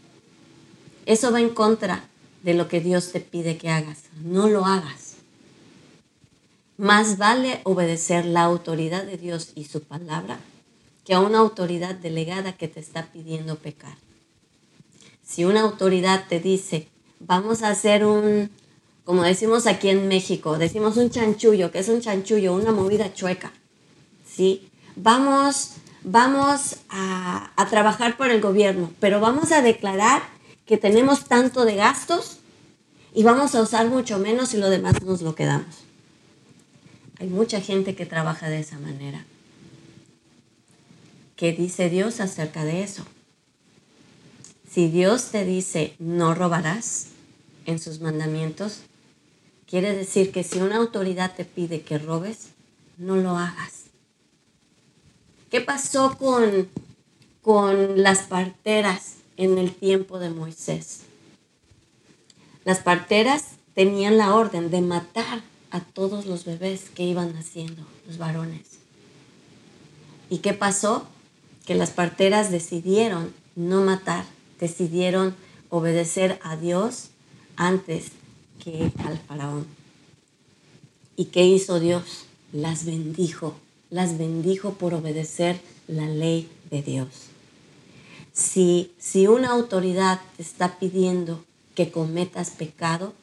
eso 1.05 1.33
va 1.33 1.41
en 1.41 1.49
contra 1.49 2.05
de 2.41 2.53
lo 2.53 2.69
que 2.69 2.79
Dios 2.79 3.11
te 3.11 3.19
pide 3.19 3.57
que 3.57 3.67
hagas. 3.67 4.03
No 4.23 4.47
lo 4.47 4.65
hagas. 4.65 5.15
Más 6.77 7.17
vale 7.17 7.59
obedecer 7.65 8.23
la 8.23 8.43
autoridad 8.43 9.03
de 9.03 9.17
Dios 9.17 9.51
y 9.55 9.65
su 9.65 9.81
palabra 9.83 10.39
que 11.03 11.15
a 11.15 11.19
una 11.19 11.39
autoridad 11.39 11.95
delegada 11.95 12.53
que 12.53 12.69
te 12.69 12.79
está 12.79 13.07
pidiendo 13.07 13.57
pecar. 13.57 13.97
Si 15.21 15.43
una 15.43 15.59
autoridad 15.59 16.27
te 16.29 16.39
dice, 16.39 16.87
vamos 17.25 17.63
a 17.63 17.69
hacer 17.69 18.05
un, 18.05 18.49
como 19.03 19.23
decimos 19.23 19.67
aquí 19.67 19.89
en 19.89 20.07
México, 20.07 20.57
decimos 20.57 20.97
un 20.97 21.09
chanchullo, 21.09 21.71
que 21.71 21.79
es 21.79 21.89
un 21.89 22.01
chanchullo, 22.01 22.53
una 22.53 22.71
movida 22.71 23.13
chueca, 23.13 23.51
¿sí? 24.25 24.69
Vamos, 24.95 25.75
vamos 26.03 26.77
a, 26.89 27.51
a 27.55 27.69
trabajar 27.69 28.17
por 28.17 28.29
el 28.29 28.41
gobierno, 28.41 28.91
pero 28.99 29.19
vamos 29.19 29.51
a 29.51 29.61
declarar 29.61 30.21
que 30.65 30.77
tenemos 30.77 31.25
tanto 31.25 31.65
de 31.65 31.75
gastos 31.75 32.37
y 33.13 33.23
vamos 33.23 33.55
a 33.55 33.61
usar 33.61 33.87
mucho 33.87 34.19
menos 34.19 34.53
y 34.53 34.57
lo 34.57 34.69
demás 34.69 35.01
nos 35.03 35.21
lo 35.21 35.35
quedamos. 35.35 35.83
Hay 37.19 37.27
mucha 37.27 37.61
gente 37.61 37.95
que 37.95 38.05
trabaja 38.05 38.49
de 38.49 38.59
esa 38.59 38.79
manera. 38.79 39.25
¿Qué 41.35 41.53
dice 41.53 41.89
Dios 41.89 42.19
acerca 42.19 42.63
de 42.65 42.83
eso? 42.83 43.05
Si 44.69 44.89
Dios 44.89 45.31
te 45.31 45.43
dice 45.43 45.95
no 45.99 46.33
robarás 46.33 47.10
en 47.65 47.79
sus 47.79 48.01
mandamientos, 48.01 48.81
quiere 49.67 49.95
decir 49.95 50.31
que 50.31 50.43
si 50.43 50.59
una 50.59 50.77
autoridad 50.77 51.35
te 51.35 51.45
pide 51.45 51.81
que 51.81 51.97
robes, 51.97 52.49
no 52.97 53.15
lo 53.15 53.37
hagas. 53.37 53.85
¿Qué 55.49 55.61
pasó 55.61 56.17
con, 56.17 56.69
con 57.41 58.01
las 58.01 58.19
parteras 58.19 59.15
en 59.37 59.57
el 59.57 59.73
tiempo 59.73 60.19
de 60.19 60.29
Moisés? 60.29 61.01
Las 62.63 62.79
parteras 62.79 63.55
tenían 63.73 64.17
la 64.17 64.35
orden 64.35 64.69
de 64.71 64.81
matar 64.81 65.41
a 65.71 65.79
todos 65.79 66.25
los 66.25 66.45
bebés 66.45 66.89
que 66.89 67.03
iban 67.03 67.33
naciendo, 67.33 67.85
los 68.07 68.17
varones. 68.17 68.79
¿Y 70.29 70.39
qué 70.39 70.53
pasó? 70.53 71.07
Que 71.65 71.75
las 71.75 71.91
parteras 71.91 72.51
decidieron 72.51 73.33
no 73.55 73.81
matar, 73.81 74.25
decidieron 74.59 75.35
obedecer 75.69 76.39
a 76.43 76.55
Dios 76.55 77.10
antes 77.61 78.11
que 78.63 78.91
al 79.05 79.17
faraón. 79.19 79.65
¿Y 81.15 81.25
qué 81.25 81.45
hizo 81.45 81.79
Dios? 81.79 82.25
Las 82.53 82.85
bendijo, 82.85 83.55
las 83.89 84.17
bendijo 84.17 84.73
por 84.73 84.93
obedecer 84.93 85.59
la 85.87 86.07
ley 86.07 86.49
de 86.69 86.81
Dios. 86.81 87.07
Si, 88.33 88.91
si 88.99 89.27
una 89.27 89.49
autoridad 89.49 90.19
te 90.37 90.43
está 90.43 90.79
pidiendo 90.79 91.43
que 91.75 91.91
cometas 91.91 92.51
pecado, 92.51 93.13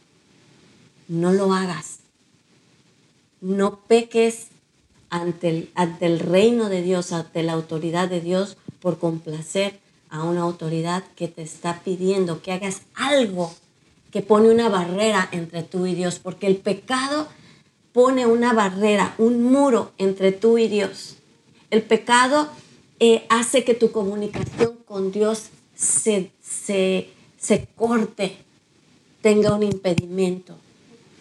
no 1.09 1.33
lo 1.33 1.52
hagas 1.52 1.99
no 3.40 3.80
peques 3.80 4.49
ante 5.11 5.49
el, 5.49 5.71
ante 5.75 6.07
el 6.07 6.18
reino 6.18 6.68
de 6.68 6.83
Dios, 6.83 7.12
ante 7.12 7.42
la 7.42 7.52
autoridad 7.52 8.09
de 8.09 8.21
Dios 8.21 8.57
por 8.80 8.99
complacer 8.99 9.78
a 10.11 10.25
una 10.25 10.42
autoridad 10.42 11.04
que 11.16 11.28
te 11.28 11.42
está 11.42 11.80
pidiendo 11.85 12.42
que 12.42 12.52
hagas 12.52 12.83
algo 12.95 13.54
que 14.11 14.23
pone 14.23 14.50
una 14.50 14.69
barrera 14.69 15.29
entre 15.33 15.62
tú 15.62 15.87
y 15.87 15.95
Dios, 15.95 16.19
porque 16.19 16.47
el 16.47 16.57
pecado 16.57 17.29
pone 17.93 18.27
una 18.27 18.53
barrera, 18.53 19.15
un 19.19 19.43
muro 19.43 19.93
entre 19.99 20.33
tú 20.33 20.59
y 20.59 20.69
Dios. 20.69 21.17
El 21.71 21.83
pecado 21.83 22.49
eh, 23.00 23.27
hace 23.29 23.65
que 23.65 23.75
tu 23.75 23.93
comunicación 23.93 24.77
con 24.87 25.12
Dios 25.12 25.45
se, 25.77 26.31
se, 26.43 27.11
se 27.38 27.69
corte, 27.77 28.37
tenga 29.21 29.55
un 29.55 29.62
impedimento. 29.62 30.55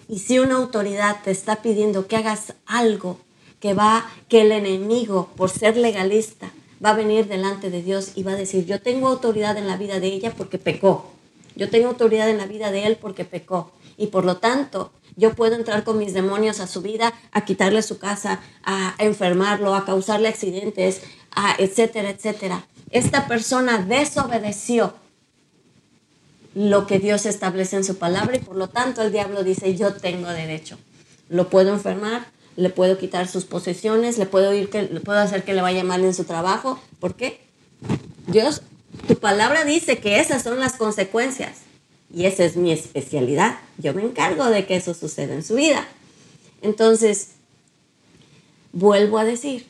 Y 0.07 0.19
si 0.19 0.39
una 0.39 0.55
autoridad 0.55 1.17
te 1.23 1.31
está 1.31 1.61
pidiendo 1.61 2.07
que 2.07 2.15
hagas 2.15 2.53
algo 2.65 3.19
que 3.59 3.73
va, 3.73 4.09
que 4.29 4.41
el 4.41 4.51
enemigo, 4.51 5.29
por 5.35 5.49
ser 5.49 5.75
legalista, 5.75 6.51
va 6.83 6.91
a 6.91 6.95
venir 6.95 7.27
delante 7.27 7.69
de 7.69 7.81
Dios 7.81 8.11
y 8.15 8.23
va 8.23 8.33
a 8.33 8.35
decir, 8.35 8.65
yo 8.65 8.81
tengo 8.81 9.07
autoridad 9.07 9.57
en 9.57 9.67
la 9.67 9.77
vida 9.77 9.99
de 9.99 10.07
ella 10.07 10.33
porque 10.37 10.57
pecó. 10.57 11.11
Yo 11.57 11.69
tengo 11.69 11.89
autoridad 11.89 12.29
en 12.29 12.37
la 12.37 12.45
vida 12.45 12.71
de 12.71 12.85
él 12.85 12.97
porque 12.99 13.25
pecó. 13.25 13.71
Y 13.97 14.07
por 14.07 14.25
lo 14.25 14.37
tanto, 14.37 14.91
yo 15.15 15.33
puedo 15.33 15.55
entrar 15.55 15.83
con 15.83 15.97
mis 15.97 16.13
demonios 16.13 16.59
a 16.59 16.67
su 16.67 16.81
vida, 16.81 17.13
a 17.31 17.43
quitarle 17.43 17.81
su 17.81 17.97
casa, 17.97 18.39
a 18.63 18.93
enfermarlo, 18.99 19.73
a 19.73 19.83
causarle 19.83 20.27
accidentes, 20.27 21.01
a 21.31 21.55
etcétera, 21.57 22.11
etcétera. 22.11 22.67
Esta 22.91 23.27
persona 23.27 23.79
desobedeció 23.79 24.93
lo 26.53 26.87
que 26.87 26.99
Dios 26.99 27.25
establece 27.25 27.75
en 27.75 27.83
su 27.83 27.97
palabra 27.97 28.37
y 28.37 28.39
por 28.39 28.55
lo 28.55 28.67
tanto 28.69 29.01
el 29.01 29.11
diablo 29.11 29.43
dice, 29.43 29.75
yo 29.75 29.93
tengo 29.93 30.29
derecho. 30.29 30.77
Lo 31.29 31.49
puedo 31.49 31.73
enfermar, 31.73 32.27
le 32.55 32.69
puedo 32.69 32.97
quitar 32.97 33.27
sus 33.27 33.45
posesiones, 33.45 34.17
le 34.17 34.25
puedo, 34.25 34.53
ir 34.53 34.69
que, 34.69 34.83
le 34.83 34.99
puedo 34.99 35.19
hacer 35.19 35.43
que 35.43 35.53
le 35.53 35.61
vaya 35.61 35.83
mal 35.83 36.03
en 36.03 36.13
su 36.13 36.23
trabajo. 36.23 36.79
¿Por 36.99 37.15
qué? 37.15 37.41
Dios, 38.27 38.61
tu 39.07 39.17
palabra 39.17 39.63
dice 39.63 39.99
que 39.99 40.19
esas 40.19 40.43
son 40.43 40.59
las 40.59 40.73
consecuencias 40.73 41.59
y 42.13 42.25
esa 42.25 42.43
es 42.45 42.55
mi 42.55 42.71
especialidad. 42.71 43.59
Yo 43.77 43.93
me 43.93 44.03
encargo 44.03 44.45
de 44.45 44.65
que 44.65 44.75
eso 44.75 44.93
suceda 44.93 45.33
en 45.33 45.43
su 45.43 45.55
vida. 45.55 45.87
Entonces, 46.61 47.29
vuelvo 48.71 49.17
a 49.17 49.23
decir, 49.23 49.65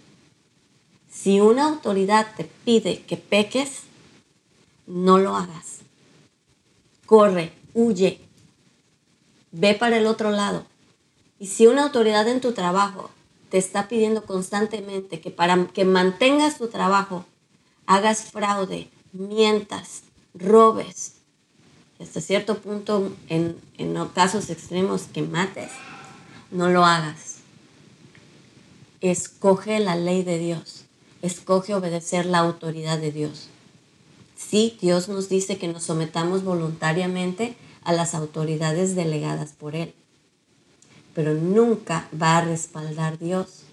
si 1.12 1.40
una 1.40 1.66
autoridad 1.66 2.28
te 2.36 2.46
pide 2.66 3.02
que 3.02 3.18
peques, 3.18 3.82
no 4.86 5.18
lo 5.18 5.36
hagas 5.36 5.78
corre, 7.08 7.54
huye, 7.74 8.20
ve 9.52 9.74
para 9.74 9.98
el 9.98 10.06
otro 10.06 10.30
lado. 10.30 10.66
Y 11.40 11.48
si 11.48 11.66
una 11.66 11.84
autoridad 11.84 12.28
en 12.28 12.42
tu 12.42 12.52
trabajo 12.52 13.10
te 13.50 13.58
está 13.58 13.88
pidiendo 13.88 14.26
constantemente 14.26 15.20
que 15.20 15.32
para 15.32 15.68
que 15.68 15.86
mantengas 15.86 16.58
tu 16.60 16.68
trabajo, 16.68 17.26
hagas 17.88 18.26
fraude, 18.26 18.90
mientas, 19.14 20.04
robes, 20.34 21.14
hasta 22.00 22.22
cierto 22.22 22.60
punto, 22.60 23.12
en, 23.28 23.58
en 23.78 23.96
casos 24.10 24.50
extremos, 24.50 25.04
que 25.04 25.24
mates, 25.24 25.72
no 26.52 26.70
lo 26.70 26.86
hagas. 26.86 27.38
Escoge 29.02 29.80
la 29.80 29.96
ley 29.96 30.24
de 30.24 30.38
Dios. 30.38 30.86
Escoge 31.22 31.74
obedecer 31.74 32.26
la 32.26 32.40
autoridad 32.40 33.00
de 33.00 33.12
Dios. 33.12 33.50
Sí, 34.36 34.78
Dios 34.80 35.10
nos 35.10 35.30
dice 35.30 35.58
que 35.58 35.68
nos 35.68 35.84
sometamos 35.84 36.44
voluntariamente 36.44 37.56
a 37.84 37.94
las 37.94 38.14
autoridades 38.14 38.96
delegadas 38.96 39.54
por 39.54 39.76
Él, 39.76 39.96
pero 41.16 41.34
nunca 41.34 42.08
va 42.20 42.38
a 42.38 42.42
respaldar 42.42 43.18
Dios 43.18 43.64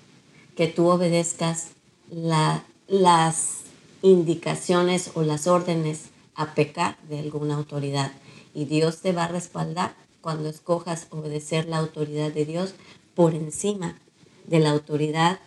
que 0.56 0.68
tú 0.68 0.86
obedezcas 0.86 1.70
las 2.10 3.63
indicaciones 4.04 5.12
o 5.14 5.22
las 5.22 5.46
órdenes 5.46 6.10
a 6.34 6.54
pecar 6.54 6.98
de 7.08 7.18
alguna 7.18 7.54
autoridad. 7.54 8.12
Y 8.54 8.66
Dios 8.66 8.98
te 8.98 9.12
va 9.12 9.24
a 9.24 9.28
respaldar 9.28 9.94
cuando 10.20 10.50
escojas 10.50 11.06
obedecer 11.10 11.66
la 11.66 11.78
autoridad 11.78 12.30
de 12.30 12.44
Dios 12.44 12.74
por 13.14 13.34
encima 13.34 13.98
de 14.46 14.60
la 14.60 14.70
autoridad 14.70 15.40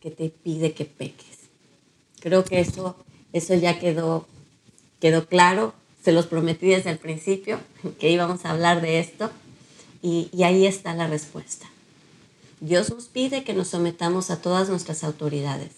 que 0.00 0.10
te 0.10 0.30
pide 0.30 0.72
que 0.72 0.86
peques. 0.86 1.40
Creo 2.20 2.42
que 2.42 2.60
eso, 2.60 2.96
eso 3.34 3.54
ya 3.54 3.78
quedó, 3.78 4.26
quedó 4.98 5.26
claro. 5.26 5.74
Se 6.02 6.12
los 6.12 6.26
prometí 6.26 6.68
desde 6.68 6.90
el 6.90 6.98
principio 6.98 7.60
que 7.98 8.10
íbamos 8.10 8.46
a 8.46 8.52
hablar 8.52 8.80
de 8.80 8.98
esto 8.98 9.30
y, 10.00 10.30
y 10.32 10.44
ahí 10.44 10.64
está 10.66 10.94
la 10.94 11.06
respuesta. 11.06 11.68
Dios 12.60 12.88
nos 12.88 13.06
pide 13.06 13.44
que 13.44 13.52
nos 13.52 13.68
sometamos 13.68 14.30
a 14.30 14.40
todas 14.40 14.70
nuestras 14.70 15.04
autoridades. 15.04 15.72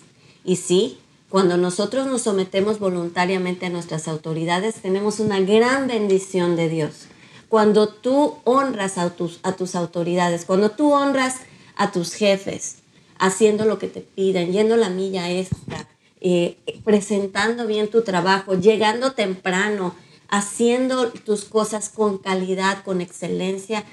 Y 0.44 0.56
sí, 0.56 0.98
cuando 1.32 1.56
nosotros 1.56 2.06
nos 2.06 2.20
sometemos 2.20 2.78
voluntariamente 2.78 3.64
a 3.64 3.70
nuestras 3.70 4.06
autoridades, 4.06 4.74
tenemos 4.82 5.18
una 5.18 5.40
gran 5.40 5.86
bendición 5.86 6.56
de 6.56 6.68
Dios. 6.68 7.06
Cuando 7.48 7.88
tú 7.88 8.34
honras 8.44 8.98
a 8.98 9.08
tus, 9.08 9.40
a 9.42 9.52
tus 9.52 9.74
autoridades, 9.74 10.44
cuando 10.44 10.72
tú 10.72 10.92
honras 10.92 11.36
a 11.74 11.90
tus 11.90 12.12
jefes, 12.12 12.80
haciendo 13.18 13.64
lo 13.64 13.78
que 13.78 13.88
te 13.88 14.02
piden, 14.02 14.52
yendo 14.52 14.76
la 14.76 14.90
milla 14.90 15.30
extra, 15.30 15.88
eh, 16.20 16.58
presentando 16.84 17.66
bien 17.66 17.88
tu 17.88 18.02
trabajo, 18.02 18.52
llegando 18.52 19.12
temprano, 19.12 19.94
haciendo 20.28 21.12
tus 21.12 21.46
cosas 21.46 21.88
con 21.88 22.18
calidad, 22.18 22.84
con 22.84 23.00
excelencia, 23.00 23.86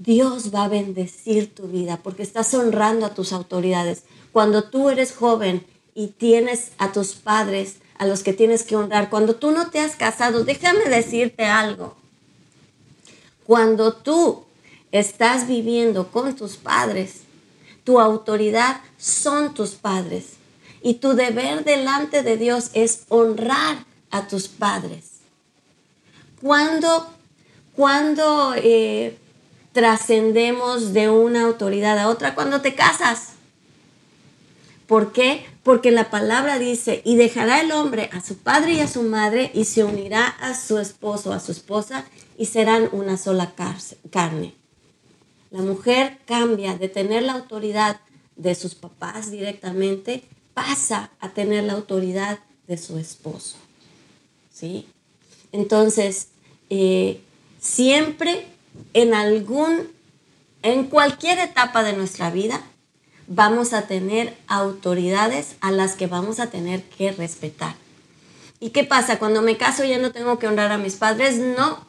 Dios 0.00 0.52
va 0.52 0.64
a 0.64 0.68
bendecir 0.68 1.54
tu 1.54 1.68
vida 1.68 2.00
porque 2.02 2.24
estás 2.24 2.52
honrando 2.54 3.06
a 3.06 3.14
tus 3.14 3.32
autoridades. 3.32 4.02
Cuando 4.32 4.64
tú 4.64 4.90
eres 4.90 5.14
joven 5.14 5.64
y 5.96 6.08
tienes 6.08 6.72
a 6.78 6.92
tus 6.92 7.14
padres 7.14 7.76
a 7.98 8.04
los 8.04 8.22
que 8.22 8.34
tienes 8.34 8.62
que 8.62 8.76
honrar. 8.76 9.08
Cuando 9.08 9.34
tú 9.34 9.50
no 9.50 9.70
te 9.70 9.80
has 9.80 9.96
casado, 9.96 10.44
déjame 10.44 10.84
decirte 10.84 11.46
algo. 11.46 11.96
Cuando 13.46 13.94
tú 13.94 14.44
estás 14.92 15.48
viviendo 15.48 16.08
con 16.08 16.36
tus 16.36 16.58
padres, 16.58 17.22
tu 17.82 17.98
autoridad 17.98 18.82
son 18.98 19.54
tus 19.54 19.70
padres. 19.70 20.34
Y 20.82 20.94
tu 20.94 21.14
deber 21.14 21.64
delante 21.64 22.22
de 22.22 22.36
Dios 22.36 22.70
es 22.74 23.04
honrar 23.08 23.78
a 24.10 24.28
tus 24.28 24.48
padres. 24.48 25.04
Cuando, 26.42 27.08
cuando 27.74 28.52
eh, 28.56 29.16
trascendemos 29.72 30.92
de 30.92 31.08
una 31.08 31.44
autoridad 31.44 31.98
a 31.98 32.08
otra, 32.08 32.34
cuando 32.34 32.60
te 32.60 32.74
casas. 32.74 33.30
¿Por 34.86 35.12
qué? 35.12 35.46
Porque 35.66 35.90
la 35.90 36.10
palabra 36.10 36.60
dice, 36.60 37.02
y 37.04 37.16
dejará 37.16 37.60
el 37.60 37.72
hombre 37.72 38.08
a 38.12 38.20
su 38.20 38.36
padre 38.36 38.74
y 38.74 38.78
a 38.78 38.86
su 38.86 39.02
madre 39.02 39.50
y 39.52 39.64
se 39.64 39.82
unirá 39.82 40.24
a 40.24 40.54
su 40.54 40.78
esposo, 40.78 41.32
a 41.32 41.40
su 41.40 41.50
esposa, 41.50 42.04
y 42.38 42.46
serán 42.46 42.88
una 42.92 43.16
sola 43.16 43.52
carne. 44.10 44.54
La 45.50 45.62
mujer 45.62 46.18
cambia 46.24 46.78
de 46.78 46.88
tener 46.88 47.24
la 47.24 47.32
autoridad 47.32 47.98
de 48.36 48.54
sus 48.54 48.76
papás 48.76 49.32
directamente, 49.32 50.22
pasa 50.54 51.10
a 51.18 51.30
tener 51.30 51.64
la 51.64 51.72
autoridad 51.72 52.38
de 52.68 52.78
su 52.78 52.96
esposo. 52.96 53.56
¿Sí? 54.54 54.86
Entonces, 55.50 56.28
eh, 56.70 57.20
siempre 57.58 58.46
en 58.94 59.14
algún, 59.14 59.88
en 60.62 60.84
cualquier 60.84 61.40
etapa 61.40 61.82
de 61.82 61.94
nuestra 61.94 62.30
vida, 62.30 62.64
vamos 63.28 63.72
a 63.72 63.86
tener 63.86 64.36
autoridades 64.46 65.56
a 65.60 65.70
las 65.70 65.94
que 65.94 66.06
vamos 66.06 66.40
a 66.40 66.50
tener 66.50 66.82
que 66.82 67.12
respetar. 67.12 67.74
¿Y 68.60 68.70
qué 68.70 68.84
pasa? 68.84 69.18
Cuando 69.18 69.42
me 69.42 69.56
caso 69.56 69.84
ya 69.84 69.98
no 69.98 70.12
tengo 70.12 70.38
que 70.38 70.46
honrar 70.46 70.72
a 70.72 70.78
mis 70.78 70.96
padres. 70.96 71.38
No, 71.38 71.86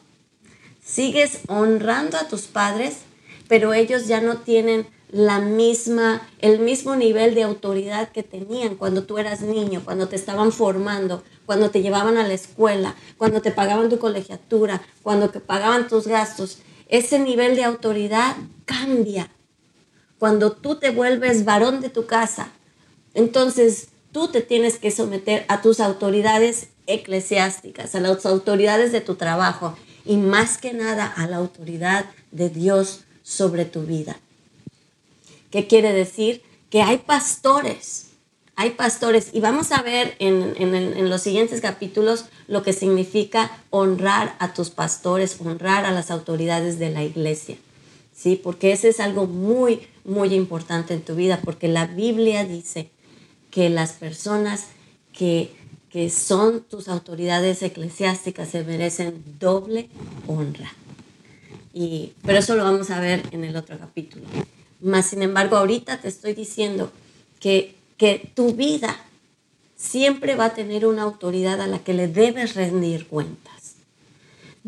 sigues 0.84 1.40
honrando 1.48 2.18
a 2.18 2.28
tus 2.28 2.42
padres, 2.42 2.98
pero 3.48 3.72
ellos 3.72 4.06
ya 4.06 4.20
no 4.20 4.38
tienen 4.38 4.86
la 5.10 5.40
misma, 5.40 6.28
el 6.40 6.58
mismo 6.58 6.94
nivel 6.94 7.34
de 7.34 7.42
autoridad 7.42 8.10
que 8.10 8.22
tenían 8.22 8.76
cuando 8.76 9.04
tú 9.04 9.16
eras 9.16 9.40
niño, 9.40 9.80
cuando 9.84 10.08
te 10.08 10.16
estaban 10.16 10.52
formando, 10.52 11.22
cuando 11.46 11.70
te 11.70 11.80
llevaban 11.80 12.18
a 12.18 12.28
la 12.28 12.34
escuela, 12.34 12.94
cuando 13.16 13.40
te 13.40 13.50
pagaban 13.50 13.88
tu 13.88 13.98
colegiatura, 13.98 14.82
cuando 15.02 15.30
te 15.30 15.40
pagaban 15.40 15.88
tus 15.88 16.06
gastos. 16.06 16.58
Ese 16.88 17.18
nivel 17.18 17.56
de 17.56 17.64
autoridad 17.64 18.36
cambia 18.66 19.30
cuando 20.18 20.52
tú 20.52 20.76
te 20.76 20.90
vuelves 20.90 21.44
varón 21.44 21.80
de 21.80 21.90
tu 21.90 22.06
casa, 22.06 22.50
entonces 23.14 23.88
tú 24.12 24.28
te 24.28 24.42
tienes 24.42 24.78
que 24.78 24.90
someter 24.90 25.44
a 25.48 25.62
tus 25.62 25.80
autoridades 25.80 26.68
eclesiásticas, 26.86 27.94
a 27.94 28.00
las 28.00 28.26
autoridades 28.26 28.92
de 28.92 29.00
tu 29.00 29.14
trabajo 29.14 29.76
y 30.04 30.16
más 30.16 30.58
que 30.58 30.72
nada 30.72 31.06
a 31.06 31.26
la 31.26 31.36
autoridad 31.36 32.06
de 32.30 32.48
Dios 32.48 33.04
sobre 33.22 33.64
tu 33.64 33.82
vida. 33.82 34.18
¿Qué 35.50 35.66
quiere 35.66 35.92
decir? 35.92 36.42
Que 36.70 36.82
hay 36.82 36.98
pastores, 36.98 38.08
hay 38.56 38.70
pastores 38.70 39.28
y 39.32 39.40
vamos 39.40 39.70
a 39.70 39.82
ver 39.82 40.16
en, 40.18 40.54
en 40.58 41.10
los 41.10 41.22
siguientes 41.22 41.60
capítulos 41.60 42.26
lo 42.48 42.62
que 42.62 42.72
significa 42.72 43.50
honrar 43.70 44.34
a 44.38 44.52
tus 44.52 44.70
pastores, 44.70 45.38
honrar 45.40 45.84
a 45.84 45.92
las 45.92 46.10
autoridades 46.10 46.78
de 46.78 46.90
la 46.90 47.04
iglesia. 47.04 47.56
¿Sí? 48.18 48.40
Porque 48.42 48.72
ese 48.72 48.88
es 48.88 49.00
algo 49.00 49.26
muy, 49.26 49.80
muy 50.04 50.34
importante 50.34 50.94
en 50.94 51.02
tu 51.02 51.14
vida, 51.14 51.40
porque 51.44 51.68
la 51.68 51.86
Biblia 51.86 52.44
dice 52.44 52.90
que 53.50 53.70
las 53.70 53.92
personas 53.92 54.66
que, 55.12 55.50
que 55.90 56.10
son 56.10 56.62
tus 56.62 56.88
autoridades 56.88 57.62
eclesiásticas 57.62 58.48
se 58.48 58.64
merecen 58.64 59.22
doble 59.38 59.88
honra. 60.26 60.72
Y, 61.72 62.12
pero 62.24 62.40
eso 62.40 62.56
lo 62.56 62.64
vamos 62.64 62.90
a 62.90 63.00
ver 63.00 63.22
en 63.30 63.44
el 63.44 63.56
otro 63.56 63.78
capítulo. 63.78 64.24
Más 64.80 65.06
sin 65.06 65.22
embargo, 65.22 65.56
ahorita 65.56 66.00
te 66.00 66.08
estoy 66.08 66.34
diciendo 66.34 66.90
que, 67.38 67.76
que 67.96 68.32
tu 68.34 68.54
vida 68.54 68.96
siempre 69.76 70.34
va 70.34 70.46
a 70.46 70.54
tener 70.54 70.86
una 70.86 71.02
autoridad 71.02 71.60
a 71.60 71.68
la 71.68 71.78
que 71.78 71.94
le 71.94 72.08
debes 72.08 72.56
rendir 72.56 73.06
cuenta. 73.06 73.50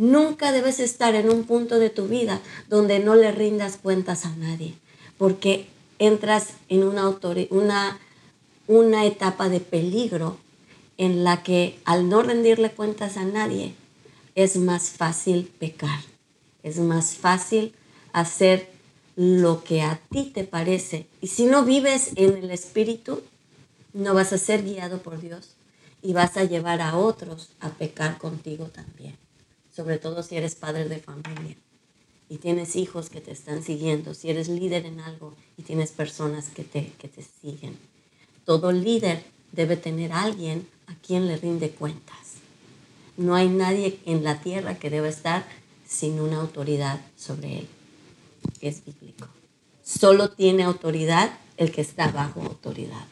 Nunca 0.01 0.51
debes 0.51 0.81
estar 0.81 1.15
en 1.15 1.29
un 1.29 1.45
punto 1.45 1.79
de 1.79 1.91
tu 1.91 2.09
vida 2.09 2.41
donde 2.71 3.01
no 3.01 3.17
le 3.17 3.33
rindas 3.33 3.77
cuentas 3.77 4.25
a 4.25 4.35
nadie, 4.35 4.73
porque 5.19 5.67
entras 5.99 6.55
en 6.71 6.85
una, 6.85 7.07
una, 7.51 8.01
una 8.67 9.05
etapa 9.05 9.51
de 9.51 9.61
peligro 9.61 10.39
en 10.97 11.23
la 11.23 11.43
que 11.43 11.79
al 11.85 12.09
no 12.09 12.23
rendirle 12.23 12.71
cuentas 12.71 13.19
a 13.19 13.27
nadie 13.27 13.75
es 14.37 14.57
más 14.57 14.89
fácil 14.89 15.53
pecar, 15.59 16.01
es 16.63 16.79
más 16.79 17.17
fácil 17.17 17.75
hacer 18.15 18.71
lo 19.17 19.63
que 19.65 19.83
a 19.83 20.01
ti 20.11 20.31
te 20.33 20.45
parece. 20.45 21.09
Y 21.21 21.27
si 21.27 21.45
no 21.45 21.63
vives 21.63 22.13
en 22.17 22.39
el 22.39 22.51
Espíritu, 22.51 23.21
no 23.93 24.15
vas 24.15 24.33
a 24.33 24.39
ser 24.39 24.63
guiado 24.63 25.03
por 25.03 25.21
Dios 25.21 25.51
y 26.01 26.15
vas 26.15 26.39
a 26.39 26.45
llevar 26.45 26.81
a 26.81 26.97
otros 26.97 27.51
a 27.61 27.69
pecar 27.69 28.17
contigo 28.17 28.71
también 28.75 29.15
sobre 29.75 29.99
todo 29.99 30.23
si 30.23 30.37
eres 30.37 30.55
padre 30.55 30.89
de 30.89 30.99
familia 30.99 31.57
y 32.29 32.39
tienes 32.39 32.77
hijos 32.77 33.11
que 33.11 33.21
te 33.21 33.33
están 33.33 33.63
siguiendo, 33.63 34.15
si 34.15 34.31
eres 34.31 34.49
líder 34.49 34.87
en 34.87 35.01
algo 35.01 35.35
y 35.57 35.63
tienes 35.63 35.91
personas 35.91 36.49
que 36.49 36.63
te, 36.63 36.93
que 36.99 37.09
te 37.09 37.25
siguen. 37.43 37.77
Todo 38.45 38.71
líder 38.71 39.25
debe 39.53 39.77
tener 39.77 40.13
a 40.13 40.23
alguien 40.23 40.67
a 40.87 40.95
quien 40.95 41.27
le 41.27 41.37
rinde 41.37 41.71
cuentas. 41.71 42.37
No 43.17 43.35
hay 43.35 43.49
nadie 43.49 43.99
en 44.07 44.23
la 44.23 44.41
tierra 44.41 44.79
que 44.79 44.91
deba 44.91 45.09
estar 45.09 45.45
sin 45.87 46.21
una 46.21 46.41
autoridad 46.41 47.01
sobre 47.17 47.59
él. 47.59 47.69
Es 48.61 48.85
bíblico. 48.85 49.27
Solo 49.83 50.31
tiene 50.31 50.63
autoridad 50.63 51.37
el 51.57 51.73
que 51.73 51.81
está 51.81 52.13
bajo 52.13 52.41
autoridad. 52.43 53.05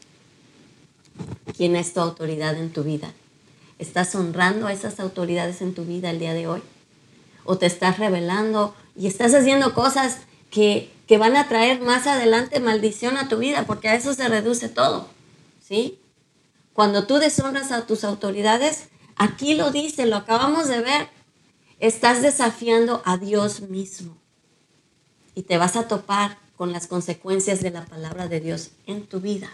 ¿Quién 1.57 1.75
es 1.75 1.93
tu 1.93 2.01
autoridad 2.01 2.57
en 2.57 2.73
tu 2.73 2.85
vida? 2.85 3.13
¿Estás 3.79 4.15
honrando 4.15 4.67
a 4.67 4.73
esas 4.73 4.99
autoridades 5.01 5.63
en 5.63 5.75
tu 5.75 5.85
vida 5.85 6.11
el 6.11 6.19
día 6.19 6.35
de 6.35 6.47
hoy? 6.47 6.63
¿O 7.45 7.59
te 7.59 7.67
estás 7.67 7.99
revelando 7.99 8.75
y 8.97 9.07
estás 9.07 9.35
haciendo 9.35 9.75
cosas 9.75 10.19
que, 10.51 10.91
que 11.07 11.19
van 11.19 11.37
a 11.37 11.49
traer 11.49 11.81
más 11.81 12.07
adelante 12.07 12.61
maldición 12.61 13.17
a 13.17 13.29
tu 13.29 13.39
vida, 13.39 13.65
porque 13.67 13.89
a 13.89 13.95
eso 13.95 14.13
se 14.15 14.29
reduce 14.29 14.69
todo, 14.69 15.09
¿sí? 15.67 15.99
Cuando 16.73 17.07
tú 17.07 17.19
deshonras 17.19 17.73
a 17.73 17.87
tus 17.87 18.05
autoridades, 18.05 18.89
aquí 19.17 19.55
lo 19.55 19.71
dice, 19.71 20.07
lo 20.07 20.17
acabamos 20.17 20.69
de 20.69 20.81
ver, 20.81 21.09
estás 21.81 22.23
desafiando 22.23 23.03
a 23.05 23.17
Dios 23.17 23.63
mismo 23.63 24.17
y 25.35 25.43
te 25.43 25.57
vas 25.57 25.77
a 25.77 25.87
topar 25.87 26.39
con 26.57 26.73
las 26.73 26.89
consecuencias 26.89 27.61
de 27.61 27.71
la 27.71 27.85
palabra 27.85 28.27
de 28.27 28.41
Dios 28.41 28.71
en 28.87 29.07
tu 29.07 29.21
vida. 29.21 29.49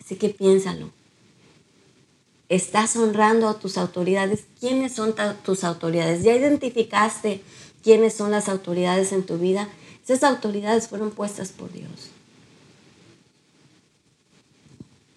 Así 0.00 0.16
que 0.16 0.30
piénsalo. 0.30 0.90
¿Estás 2.50 2.96
honrando 2.96 3.48
a 3.48 3.60
tus 3.60 3.78
autoridades? 3.78 4.44
¿Quiénes 4.58 4.92
son 4.92 5.14
tus 5.44 5.62
autoridades? 5.62 6.24
¿Ya 6.24 6.34
identificaste 6.34 7.42
quiénes 7.84 8.14
son 8.14 8.32
las 8.32 8.48
autoridades 8.48 9.12
en 9.12 9.22
tu 9.22 9.38
vida? 9.38 9.68
Esas 10.02 10.24
autoridades 10.24 10.88
fueron 10.88 11.12
puestas 11.12 11.50
por 11.50 11.72
Dios. 11.72 12.10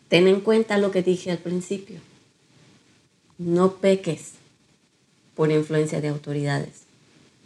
Ten 0.10 0.28
en 0.28 0.42
cuenta 0.42 0.78
lo 0.78 0.92
que 0.92 1.02
dije 1.02 1.32
al 1.32 1.40
principio. 1.40 2.00
No 3.40 3.78
peques 3.78 4.34
por 5.36 5.52
influencia 5.52 6.02
de 6.02 6.10
autoridades, 6.10 6.84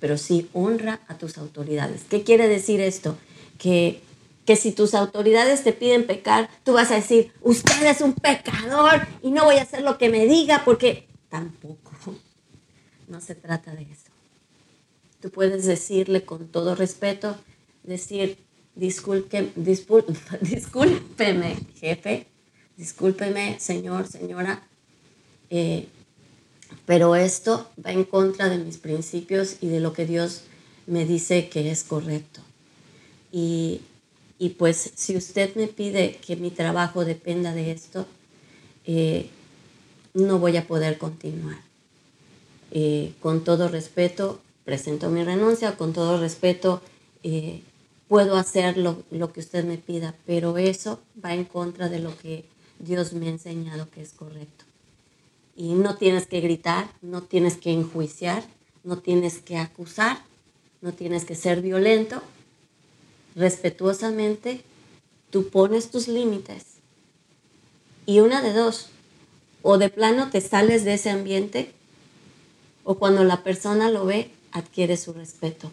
pero 0.01 0.17
sí 0.17 0.49
honra 0.51 0.99
a 1.07 1.17
tus 1.17 1.37
autoridades. 1.37 2.01
¿Qué 2.09 2.23
quiere 2.23 2.49
decir 2.49 2.81
esto? 2.81 3.17
Que 3.57 4.01
que 4.47 4.55
si 4.55 4.71
tus 4.71 4.93
autoridades 4.93 5.65
te 5.65 5.73
piden 5.73 6.07
pecar, 6.07 6.49
tú 6.63 6.71
vas 6.71 6.89
a 6.91 6.95
decir, 6.95 7.33
usted 7.41 7.85
es 7.85 7.99
un 7.99 8.13
pecador 8.13 9.05
y 9.21 9.31
no 9.31 9.43
voy 9.43 9.57
a 9.57 9.63
hacer 9.63 9.81
lo 9.81 9.97
que 9.97 10.09
me 10.09 10.25
diga 10.25 10.61
porque 10.63 11.05
tampoco. 11.27 11.91
No 13.09 13.19
se 13.19 13.35
trata 13.35 13.75
de 13.75 13.81
eso. 13.81 14.09
Tú 15.19 15.31
puedes 15.31 15.65
decirle 15.65 16.23
con 16.23 16.47
todo 16.47 16.75
respeto, 16.75 17.35
decir, 17.83 18.37
disculpe, 18.73 19.51
discúlpeme, 20.41 21.57
jefe, 21.75 22.27
discúlpeme, 22.77 23.59
señor, 23.59 24.07
señora, 24.07 24.63
eh, 25.49 25.89
pero 26.85 27.17
esto 27.17 27.69
va 27.85 27.91
en 27.91 28.05
contra 28.05 28.47
de 28.47 28.59
mis 28.59 28.77
principios 28.77 29.57
y 29.59 29.67
de 29.67 29.81
lo 29.81 29.91
que 29.91 30.05
Dios 30.05 30.43
me 30.85 31.03
dice 31.03 31.49
que 31.49 31.69
es 31.69 31.83
correcto. 31.83 32.39
Y 33.33 33.81
y 34.39 34.49
pues 34.49 34.91
si 34.95 35.17
usted 35.17 35.55
me 35.55 35.67
pide 35.67 36.17
que 36.17 36.35
mi 36.35 36.51
trabajo 36.51 37.05
dependa 37.05 37.53
de 37.53 37.71
esto, 37.71 38.05
eh, 38.85 39.29
no 40.13 40.39
voy 40.39 40.57
a 40.57 40.67
poder 40.67 40.97
continuar. 40.97 41.57
Eh, 42.71 43.13
con 43.19 43.43
todo 43.43 43.67
respeto, 43.67 44.39
presento 44.63 45.09
mi 45.09 45.23
renuncia, 45.23 45.75
con 45.75 45.93
todo 45.93 46.19
respeto, 46.19 46.81
eh, 47.23 47.61
puedo 48.07 48.35
hacer 48.37 48.77
lo, 48.77 49.03
lo, 49.09 49.33
que 49.33 49.39
usted 49.39 49.65
me 49.65 49.77
pida, 49.77 50.13
pero 50.25 50.57
eso 50.57 50.99
va 51.23 51.33
en 51.33 51.45
contra 51.45 51.89
de 51.89 51.99
lo 51.99 52.15
que 52.17 52.45
Dios 52.79 53.13
me 53.13 53.27
ha 53.27 53.31
enseñado 53.31 53.89
que 53.89 54.01
es 54.01 54.11
correcto. 54.11 54.65
Y 55.55 55.73
no 55.73 55.95
tienes 55.95 56.27
que 56.27 56.41
gritar, 56.41 56.87
no 57.01 57.23
tienes 57.23 57.57
que 57.57 57.71
enjuiciar, 57.71 58.43
no 58.83 58.99
tienes 58.99 59.39
que 59.39 59.57
acusar, 59.57 60.19
no 60.81 60.93
tienes 60.93 61.25
que 61.25 61.35
ser 61.35 61.61
violento, 61.61 62.21
respetuosamente, 63.37 64.61
tú 65.29 65.49
pones 65.49 65.91
tus 65.91 66.07
límites. 66.07 66.63
Y 68.05 68.19
una 68.19 68.41
de 68.41 68.51
dos, 68.51 68.87
o 69.61 69.77
de 69.77 69.89
plano 69.89 70.29
te 70.29 70.41
sales 70.41 70.83
de 70.83 70.95
ese 70.95 71.11
ambiente, 71.11 71.71
o 72.83 72.95
cuando 72.95 73.23
la 73.23 73.43
persona 73.43 73.89
lo 73.89 74.05
ve, 74.05 74.31
adquiere 74.51 74.97
su 74.97 75.13
respeto. 75.13 75.71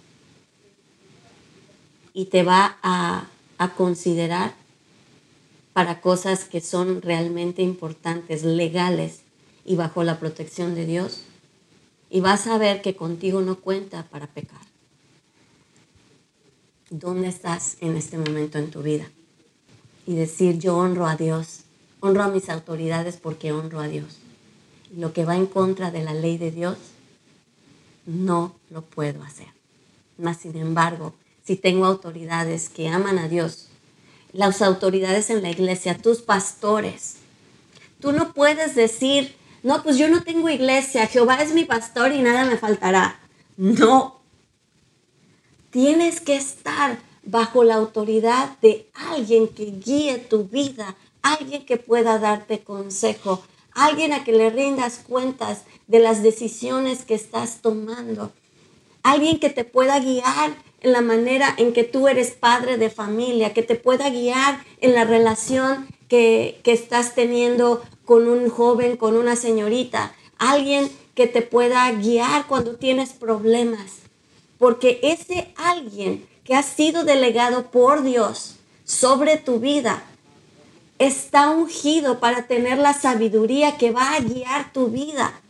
Y 2.12 2.27
te 2.27 2.42
va 2.42 2.77
a, 2.83 3.29
a 3.59 3.74
considerar 3.74 4.55
para 5.72 6.00
cosas 6.00 6.44
que 6.44 6.61
son 6.61 7.03
realmente 7.03 7.62
importantes, 7.62 8.44
legales 8.44 9.20
y 9.64 9.77
bajo 9.77 10.05
la 10.05 10.20
protección 10.20 10.74
de 10.74 10.87
Dios. 10.87 11.22
Y 12.11 12.20
vas 12.20 12.46
a 12.46 12.59
ver 12.59 12.83
que 12.83 12.94
contigo 12.94 13.40
no 13.40 13.57
cuenta 13.57 14.05
para 14.05 14.27
pecar 14.27 14.63
dónde 16.98 17.28
estás 17.28 17.76
en 17.80 17.96
este 17.96 18.18
momento 18.18 18.59
en 18.59 18.70
tu 18.70 18.83
vida. 18.83 19.07
Y 20.07 20.14
decir, 20.14 20.59
yo 20.59 20.76
honro 20.76 21.07
a 21.07 21.16
Dios, 21.16 21.61
honro 22.00 22.22
a 22.22 22.28
mis 22.28 22.48
autoridades 22.50 23.16
porque 23.16 23.52
honro 23.52 23.80
a 23.80 23.88
Dios. 23.88 24.18
Lo 24.96 25.12
que 25.12 25.24
va 25.24 25.37
en 25.37 25.46
contra 25.46 25.90
de 25.90 26.02
la 26.02 26.14
ley 26.14 26.38
de 26.38 26.50
Dios, 26.50 26.76
no 28.07 28.54
lo 28.70 28.83
puedo 28.83 29.22
hacer. 29.22 29.48
Mas, 30.18 30.38
sin 30.38 30.57
embargo, 30.57 31.14
si 31.44 31.57
tengo 31.57 31.87
autoridades 31.87 32.68
que 32.68 32.88
aman 32.88 33.18
a 33.18 33.28
Dios, 33.28 33.68
las 34.33 34.62
autoridades 34.62 35.30
en 35.30 35.42
la 35.42 35.50
iglesia, 35.50 35.98
tus 35.98 36.22
pastores, 36.22 37.16
tú 38.00 38.12
no 38.12 38.33
puedes 38.33 38.74
decir, 38.74 39.35
no, 39.62 39.83
pues 39.83 39.96
yo 39.96 40.09
no 40.09 40.22
tengo 40.22 40.48
iglesia, 40.48 41.07
Jehová 41.07 41.42
es 41.42 41.54
mi 41.54 41.64
pastor 41.64 42.12
y 42.12 42.22
nada 42.22 42.44
me 42.44 42.57
faltará. 42.57 43.18
No, 43.57 44.13
Tienes 45.75 46.21
que 46.21 46.37
estar 46.37 47.01
bajo 47.25 47.65
la 47.65 47.75
autoridad 47.75 48.57
de 48.61 48.87
alguien 48.95 49.49
que 49.49 49.73
guíe 49.73 50.19
tu 50.19 50.45
vida, 50.45 50.95
alguien 51.21 51.67
que 51.67 51.79
pueda 51.79 52.21
darte 52.21 52.61
consejo, 52.61 53.43
alguien 53.73 54.13
a 54.13 54.23
que 54.23 54.31
le 54.31 54.51
rindas 54.51 55.01
cuentas 55.05 55.65
de 55.89 55.99
las 55.99 56.23
decisiones 56.23 57.05
que 57.05 57.15
estás 57.15 57.61
tomando, 57.61 58.31
alguien 59.03 59.41
que 59.41 59.51
te 59.51 59.65
pueda 59.65 59.99
guiar 59.99 60.55
en 60.81 60.93
la 60.93 61.01
manera 61.01 61.53
en 61.57 61.73
que 61.73 61.83
tú 61.83 62.07
eres 62.07 62.31
padre 62.31 62.79
de 62.79 62.89
familia, 62.89 63.53
que 63.53 63.65
te 63.65 63.75
pueda 63.75 64.11
guiar 64.11 64.65
en 64.81 64.95
la 64.95 65.03
relación 65.03 65.89
que, 66.07 66.61
que 66.63 66.71
estás 66.71 67.17
teniendo 67.17 67.83
con 68.05 68.29
un 68.29 68.49
joven, 68.49 68.97
con 68.97 69.17
una 69.17 69.35
señorita, 69.35 70.15
alguien 70.39 70.89
que 71.17 71.27
te 71.27 71.43
pueda 71.43 71.91
guiar 71.91 72.47
cuando 72.47 72.77
tienes 72.77 73.13
problemas 73.13 74.04
porque 74.59 75.01
ese 75.03 75.53
alguien 75.57 76.27
que 76.45 76.55
ha 76.55 76.62
sido 76.62 77.05
delegado 77.05 77.71
por 77.71 78.03
Dios 78.03 78.57
sobre 78.85 79.37
tu 79.37 79.61
vida 79.61 80.05
está 80.99 81.51
ungido 81.51 82.21
para 82.21 82.47
tener 82.47 82.79
la 82.79 82.93
sabiduría 82.93 83.77
que 83.79 83.90
va 83.90 84.14
a 84.14 84.21
guiar 84.21 84.73
tu 84.73 84.88
vida. 84.88 85.40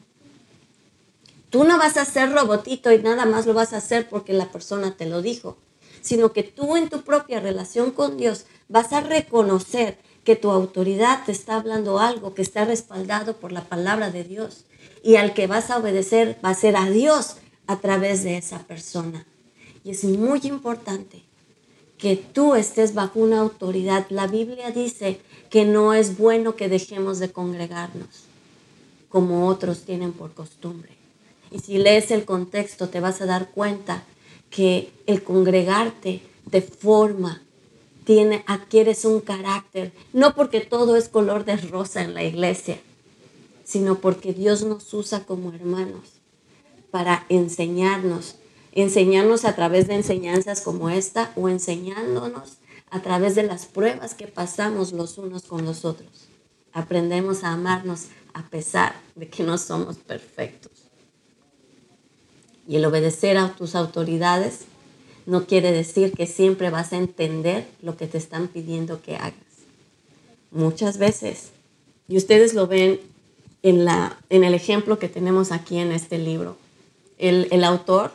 Tú 1.50 1.64
no 1.64 1.78
vas 1.78 1.96
a 1.96 2.04
ser 2.04 2.32
robotito 2.32 2.92
y 2.92 2.98
nada 2.98 3.26
más 3.26 3.46
lo 3.46 3.54
vas 3.54 3.72
a 3.72 3.78
hacer 3.78 4.08
porque 4.08 4.32
la 4.32 4.50
persona 4.50 4.96
te 4.96 5.06
lo 5.06 5.22
dijo, 5.22 5.56
sino 6.00 6.32
que 6.32 6.42
tú 6.42 6.76
en 6.76 6.88
tu 6.88 7.02
propia 7.02 7.40
relación 7.40 7.90
con 7.90 8.16
Dios 8.16 8.46
vas 8.68 8.92
a 8.92 9.00
reconocer 9.00 9.98
que 10.24 10.36
tu 10.36 10.50
autoridad 10.50 11.24
te 11.24 11.32
está 11.32 11.56
hablando 11.56 11.98
algo 11.98 12.34
que 12.34 12.42
está 12.42 12.64
respaldado 12.64 13.36
por 13.36 13.52
la 13.52 13.64
palabra 13.64 14.10
de 14.10 14.24
Dios 14.24 14.64
y 15.02 15.16
al 15.16 15.34
que 15.34 15.46
vas 15.46 15.70
a 15.70 15.78
obedecer 15.78 16.38
va 16.44 16.50
a 16.50 16.54
ser 16.54 16.76
a 16.76 16.88
Dios 16.88 17.36
a 17.66 17.80
través 17.80 18.24
de 18.24 18.36
esa 18.36 18.60
persona. 18.60 19.26
Y 19.84 19.90
es 19.90 20.04
muy 20.04 20.40
importante 20.44 21.22
que 21.98 22.16
tú 22.16 22.54
estés 22.54 22.94
bajo 22.94 23.20
una 23.20 23.40
autoridad. 23.40 24.06
La 24.10 24.26
Biblia 24.26 24.70
dice 24.70 25.20
que 25.50 25.64
no 25.64 25.94
es 25.94 26.18
bueno 26.18 26.56
que 26.56 26.68
dejemos 26.68 27.18
de 27.18 27.32
congregarnos 27.32 28.24
como 29.08 29.46
otros 29.46 29.84
tienen 29.84 30.12
por 30.12 30.34
costumbre. 30.34 30.90
Y 31.50 31.60
si 31.60 31.78
lees 31.78 32.10
el 32.10 32.24
contexto 32.24 32.88
te 32.88 33.00
vas 33.00 33.20
a 33.20 33.26
dar 33.26 33.50
cuenta 33.52 34.02
que 34.50 34.90
el 35.06 35.22
congregarte 35.22 36.20
te 36.50 36.62
forma, 36.62 37.42
tiene, 38.04 38.44
adquieres 38.46 39.04
un 39.04 39.20
carácter, 39.20 39.92
no 40.12 40.34
porque 40.34 40.60
todo 40.60 40.96
es 40.96 41.08
color 41.08 41.44
de 41.44 41.56
rosa 41.56 42.02
en 42.02 42.12
la 42.14 42.24
iglesia, 42.24 42.78
sino 43.64 44.00
porque 44.00 44.32
Dios 44.32 44.64
nos 44.64 44.92
usa 44.92 45.24
como 45.24 45.52
hermanos 45.52 46.14
para 46.94 47.26
enseñarnos, 47.28 48.36
enseñarnos 48.70 49.44
a 49.44 49.56
través 49.56 49.88
de 49.88 49.96
enseñanzas 49.96 50.60
como 50.60 50.90
esta 50.90 51.32
o 51.34 51.48
enseñándonos 51.48 52.58
a 52.88 53.02
través 53.02 53.34
de 53.34 53.42
las 53.42 53.66
pruebas 53.66 54.14
que 54.14 54.28
pasamos 54.28 54.92
los 54.92 55.18
unos 55.18 55.42
con 55.42 55.64
los 55.64 55.84
otros. 55.84 56.28
Aprendemos 56.72 57.42
a 57.42 57.50
amarnos 57.50 58.10
a 58.32 58.48
pesar 58.48 58.94
de 59.16 59.28
que 59.28 59.42
no 59.42 59.58
somos 59.58 59.96
perfectos. 59.96 60.70
Y 62.68 62.76
el 62.76 62.84
obedecer 62.84 63.38
a 63.38 63.56
tus 63.56 63.74
autoridades 63.74 64.60
no 65.26 65.46
quiere 65.46 65.72
decir 65.72 66.12
que 66.12 66.28
siempre 66.28 66.70
vas 66.70 66.92
a 66.92 66.98
entender 66.98 67.66
lo 67.82 67.96
que 67.96 68.06
te 68.06 68.18
están 68.18 68.46
pidiendo 68.46 69.02
que 69.02 69.16
hagas. 69.16 69.34
Muchas 70.52 70.98
veces, 70.98 71.48
y 72.06 72.16
ustedes 72.16 72.54
lo 72.54 72.68
ven 72.68 73.00
en, 73.64 73.84
la, 73.84 74.16
en 74.30 74.44
el 74.44 74.54
ejemplo 74.54 75.00
que 75.00 75.08
tenemos 75.08 75.50
aquí 75.50 75.78
en 75.78 75.90
este 75.90 76.18
libro, 76.18 76.56
el, 77.18 77.64
autor, 77.64 78.12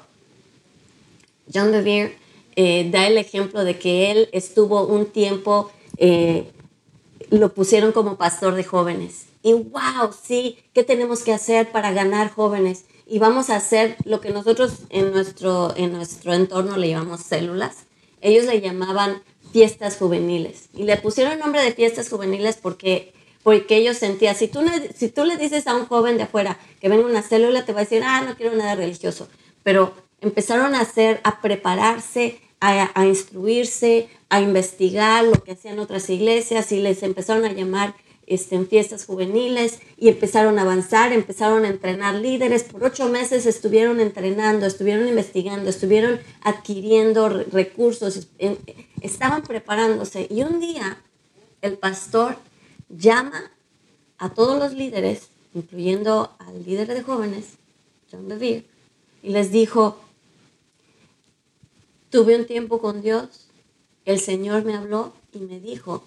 John 1.54 1.72
DeVere, 1.72 2.18
eh, 2.56 2.90
da 2.92 3.08
el 3.08 3.18
ejemplo 3.18 3.64
de 3.64 3.78
que 3.78 4.12
él 4.12 4.30
estuvo 4.32 4.86
un 4.86 5.06
tiempo, 5.06 5.72
eh, 5.98 6.52
lo 7.30 7.54
pusieron 7.54 7.92
como 7.92 8.18
pastor 8.18 8.56
de 8.56 8.64
jóvenes. 8.64 9.26
Y 9.42 9.54
wow, 9.54 10.12
sí, 10.22 10.58
¿qué 10.74 10.84
tenemos 10.84 11.24
que 11.24 11.34
hacer 11.34 11.72
para 11.72 11.92
ganar 11.92 12.32
jóvenes? 12.32 12.86
y 13.10 13.18
vamos 13.18 13.50
a 13.50 13.56
hacer 13.56 13.98
lo 14.06 14.22
que 14.22 14.30
nosotros 14.30 14.84
en 14.90 15.12
nuestro, 15.12 15.76
en 15.76 15.92
nuestro 15.92 16.34
entorno 16.34 16.78
le 16.78 16.90
llamamos 16.90 17.22
células. 17.22 17.86
Ellos 18.22 18.46
le 18.46 18.62
llamaban 18.62 19.24
fiestas 19.52 19.98
juveniles 19.98 20.70
y 20.76 20.84
le 20.84 20.96
pusieron 20.98 21.34
el 21.34 21.40
nombre 21.40 21.64
de 21.64 21.74
fiestas 21.74 22.08
juveniles 22.08 22.60
porque 22.62 23.14
porque 23.44 23.78
ellos 23.78 23.98
sentían, 23.98 24.36
si 24.36 24.48
tú, 24.48 24.62
si 24.96 25.10
tú 25.10 25.24
le 25.24 25.38
dices 25.38 25.68
a 25.68 25.76
un 25.76 25.86
joven 25.86 26.18
de 26.18 26.24
afuera 26.24 26.60
que 26.80 26.90
venga 26.90 27.06
una 27.06 27.22
célula, 27.22 27.66
te 27.66 27.74
va 27.74 27.82
a 27.82 27.84
decir, 27.84 28.04
ah, 28.06 28.22
no 28.22 28.36
quiero 28.36 28.56
nada 28.56 28.76
religioso. 28.76 29.28
Pero 29.64 29.94
empezaron 30.22 30.76
a 30.76 30.82
hacer, 30.82 31.22
a 31.24 31.42
prepararse, 31.42 32.42
a, 32.60 33.06
instruirse, 33.06 34.10
a 34.30 34.42
investigar 34.42 35.24
lo 35.24 35.44
que 35.44 35.54
hacían 35.54 35.80
otras 35.80 36.10
iglesias 36.10 36.72
y 36.72 36.82
les 36.82 37.04
empezaron 37.04 37.46
a 37.46 37.54
llamar 37.54 37.96
este, 38.28 38.56
en 38.56 38.68
fiestas 38.68 39.06
juveniles 39.06 39.80
y 39.98 40.10
empezaron 40.10 40.60
a 40.60 40.64
avanzar, 40.64 41.14
empezaron 41.14 41.66
a 41.66 41.70
entrenar 41.70 42.16
líderes. 42.16 42.64
Por 42.64 42.84
ocho 42.84 43.08
meses 43.08 43.46
estuvieron 43.46 44.00
entrenando, 44.02 44.66
estuvieron 44.66 45.08
investigando, 45.08 45.70
estuvieron 45.70 46.20
adquiriendo 46.42 47.30
recursos, 47.30 48.28
estaban 49.02 49.42
preparándose. 49.44 50.28
Y 50.30 50.44
un 50.44 50.60
día 50.60 51.02
el 51.62 51.78
pastor 51.78 52.38
llama 52.90 53.52
a 54.18 54.34
todos 54.34 54.60
los 54.60 54.74
líderes, 54.74 55.30
incluyendo 55.54 56.36
al 56.40 56.64
líder 56.64 56.88
de 56.88 57.04
jóvenes, 57.04 57.58
John 58.12 58.28
Bevere, 58.28 58.66
y 59.24 59.30
les 59.30 59.52
dijo, 59.52 59.98
Tuve 62.10 62.36
un 62.36 62.48
tiempo 62.48 62.80
con 62.80 63.02
Dios, 63.02 63.48
el 64.06 64.20
Señor 64.20 64.66
me 64.66 64.76
habló 64.76 65.14
y 65.32 65.40
me 65.40 65.60
dijo 65.60 66.04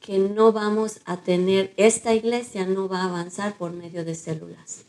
que 0.00 0.18
no 0.18 0.52
vamos 0.52 1.00
a 1.04 1.16
tener, 1.16 1.72
esta 1.76 2.14
iglesia 2.14 2.66
no 2.66 2.88
va 2.88 3.02
a 3.02 3.08
avanzar 3.08 3.56
por 3.56 3.72
medio 3.72 4.04
de 4.04 4.14
células. 4.14 4.84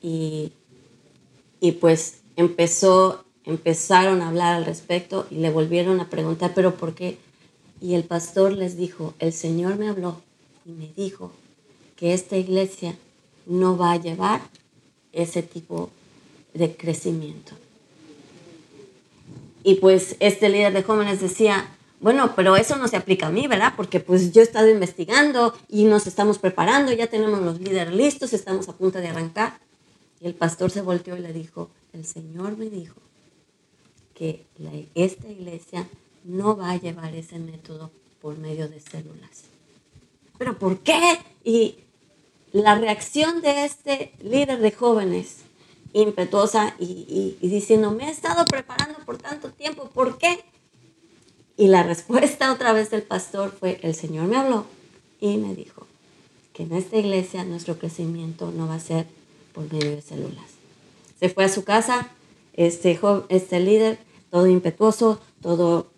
Y, 0.00 0.52
y 1.60 1.72
pues 1.72 2.20
empezó, 2.36 3.24
empezaron 3.44 4.22
a 4.22 4.28
hablar 4.28 4.54
al 4.54 4.64
respecto 4.64 5.26
y 5.30 5.36
le 5.36 5.50
volvieron 5.50 6.00
a 6.00 6.08
preguntar, 6.10 6.52
pero 6.54 6.76
¿por 6.76 6.94
qué? 6.94 7.18
Y 7.80 7.94
el 7.94 8.04
pastor 8.04 8.52
les 8.52 8.76
dijo, 8.76 9.14
el 9.18 9.32
Señor 9.32 9.76
me 9.76 9.88
habló 9.88 10.20
y 10.66 10.72
me 10.72 10.92
dijo 10.96 11.32
que 11.96 12.12
esta 12.14 12.36
iglesia 12.36 12.96
no 13.46 13.76
va 13.76 13.92
a 13.92 13.96
llevar 13.96 14.42
ese 15.12 15.42
tipo 15.42 15.90
de 16.54 16.76
crecimiento. 16.76 17.52
Y 19.62 19.76
pues 19.76 20.16
este 20.20 20.48
líder 20.48 20.72
de 20.72 20.82
jóvenes 20.82 21.20
decía, 21.20 21.68
bueno, 22.00 22.34
pero 22.34 22.56
eso 22.56 22.76
no 22.76 22.88
se 22.88 22.96
aplica 22.96 23.26
a 23.26 23.30
mí, 23.30 23.46
¿verdad? 23.46 23.74
Porque 23.76 24.00
pues 24.00 24.32
yo 24.32 24.40
he 24.40 24.44
estado 24.44 24.68
investigando 24.68 25.54
y 25.68 25.84
nos 25.84 26.06
estamos 26.06 26.38
preparando, 26.38 26.92
ya 26.92 27.08
tenemos 27.08 27.40
los 27.40 27.60
líderes 27.60 27.94
listos, 27.94 28.32
estamos 28.32 28.68
a 28.68 28.72
punto 28.72 28.98
de 29.00 29.08
arrancar. 29.08 29.58
Y 30.20 30.26
el 30.26 30.34
pastor 30.34 30.70
se 30.70 30.82
volteó 30.82 31.16
y 31.16 31.20
le 31.20 31.32
dijo, 31.32 31.70
el 31.92 32.04
Señor 32.04 32.56
me 32.56 32.70
dijo 32.70 32.96
que 34.14 34.44
esta 34.94 35.28
iglesia 35.28 35.86
no 36.24 36.56
va 36.56 36.70
a 36.70 36.76
llevar 36.76 37.14
ese 37.14 37.38
método 37.38 37.90
por 38.20 38.38
medio 38.38 38.68
de 38.68 38.80
células. 38.80 39.44
¿Pero 40.38 40.58
por 40.58 40.78
qué? 40.80 41.18
Y 41.44 41.76
la 42.52 42.74
reacción 42.74 43.40
de 43.42 43.64
este 43.64 44.12
líder 44.22 44.58
de 44.60 44.72
jóvenes 44.72 45.38
impetuosa 45.92 46.74
y, 46.78 47.36
diciendo, 47.40 47.90
me 47.90 48.08
he 48.08 48.10
estado 48.10 48.44
preparando 48.44 48.98
por 49.04 49.18
tanto 49.18 49.50
tiempo, 49.50 49.90
¿por 49.90 50.18
qué? 50.18 50.44
Y 51.56 51.68
la 51.68 51.82
respuesta 51.82 52.52
otra 52.52 52.72
vez 52.72 52.90
del 52.90 53.02
pastor 53.02 53.54
fue, 53.58 53.80
el 53.82 53.94
Señor 53.94 54.26
me 54.28 54.36
habló 54.36 54.64
y 55.20 55.36
me 55.36 55.54
dijo 55.54 55.86
que 56.52 56.62
en 56.62 56.72
esta 56.72 56.96
iglesia 56.96 57.44
nuestro 57.44 57.78
crecimiento 57.78 58.50
no 58.50 58.66
va 58.66 58.76
a 58.76 58.80
ser 58.80 59.06
por 59.52 59.70
medio 59.72 59.90
de 59.90 60.02
células. 60.02 60.46
Se 61.18 61.28
fue 61.28 61.44
a 61.44 61.48
su 61.48 61.64
casa, 61.64 62.08
este, 62.54 62.98
este 63.28 63.60
líder, 63.60 63.98
todo 64.30 64.46
impetuoso, 64.46 65.20
todo 65.42 65.90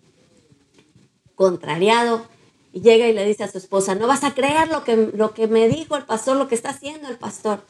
contrariado, 1.35 2.25
y 2.73 2.81
llega 2.81 3.07
y 3.07 3.13
le 3.13 3.25
dice 3.25 3.43
a 3.43 3.51
su 3.51 3.59
esposa, 3.59 3.93
no 3.93 4.07
vas 4.07 4.23
a 4.23 4.33
creer 4.33 4.67
lo 4.67 4.83
que, 4.83 4.95
lo 4.95 5.33
que 5.33 5.47
me 5.47 5.69
dijo 5.69 5.95
el 5.95 6.05
pastor, 6.05 6.37
lo 6.37 6.47
que 6.47 6.55
está 6.55 6.69
haciendo 6.69 7.07
el 7.07 7.17
pastor. 7.17 7.63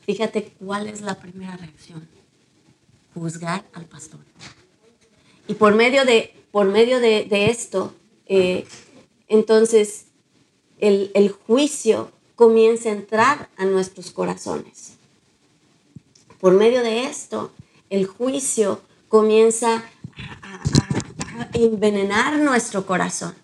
Fíjate 0.00 0.54
cuál 0.58 0.88
es 0.88 1.02
la 1.02 1.16
primera 1.16 1.56
reacción. 1.56 2.08
Juzgar 3.12 3.64
al 3.74 3.84
pastor. 3.84 4.20
Y 5.46 5.54
por 5.54 5.74
medio 5.74 6.06
de, 6.06 6.34
por 6.50 6.66
medio 6.66 6.98
de, 6.98 7.26
esto, 7.50 7.94
eh, 8.26 8.66
entonces 9.28 10.06
el, 10.78 11.10
el 11.14 11.30
juicio 11.30 12.10
comienza 12.34 12.88
a 12.88 12.92
entrar 12.92 13.48
a 13.56 13.66
nuestros 13.66 14.12
corazones. 14.12 14.94
Por 16.40 16.54
medio 16.54 16.82
de 16.82 17.04
esto, 17.04 17.50
el 17.90 18.06
juicio 18.06 18.80
comienza 19.08 19.84
a, 20.42 20.62
envenenar 21.52 22.38
nuestro 22.38 22.86
corazón. 22.86 23.34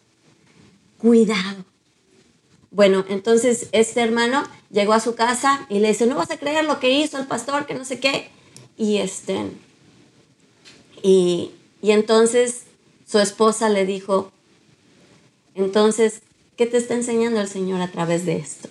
Cuidado. 0.98 1.64
Bueno, 2.70 3.04
entonces 3.08 3.68
este 3.72 4.00
hermano 4.00 4.42
llegó 4.70 4.94
a 4.94 5.00
su 5.00 5.14
casa 5.14 5.66
y 5.68 5.78
le 5.78 5.88
dice, 5.88 6.06
no 6.06 6.16
vas 6.16 6.30
a 6.30 6.38
creer 6.38 6.64
lo 6.64 6.80
que 6.80 6.90
hizo 6.90 7.18
el 7.18 7.26
pastor, 7.26 7.66
que 7.66 7.74
no 7.74 7.84
sé 7.84 8.00
qué. 8.00 8.30
Y, 8.76 8.98
este, 8.98 9.50
y, 11.02 11.52
y 11.80 11.92
entonces 11.92 12.64
su 13.06 13.20
esposa 13.20 13.68
le 13.68 13.86
dijo, 13.86 14.32
entonces, 15.54 16.22
¿qué 16.56 16.66
te 16.66 16.78
está 16.78 16.94
enseñando 16.94 17.40
el 17.40 17.48
Señor 17.48 17.80
a 17.80 17.92
través 17.92 18.26
de 18.26 18.36
esto? 18.36 18.68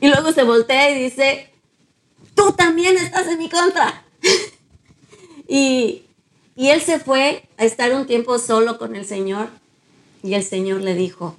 Y 0.00 0.08
luego 0.08 0.32
se 0.32 0.42
voltea 0.42 0.90
y 0.90 1.02
dice, 1.02 1.48
tú 2.34 2.52
también 2.52 2.96
estás 2.96 3.26
en 3.28 3.38
mi 3.38 3.48
contra. 3.48 4.04
y, 5.48 6.02
y 6.56 6.68
él 6.68 6.80
se 6.80 6.98
fue 6.98 7.44
a 7.56 7.64
estar 7.64 7.94
un 7.94 8.06
tiempo 8.06 8.38
solo 8.38 8.78
con 8.78 8.94
el 8.94 9.04
Señor 9.04 9.48
y 10.22 10.34
el 10.34 10.44
Señor 10.44 10.82
le 10.82 10.94
dijo, 10.94 11.36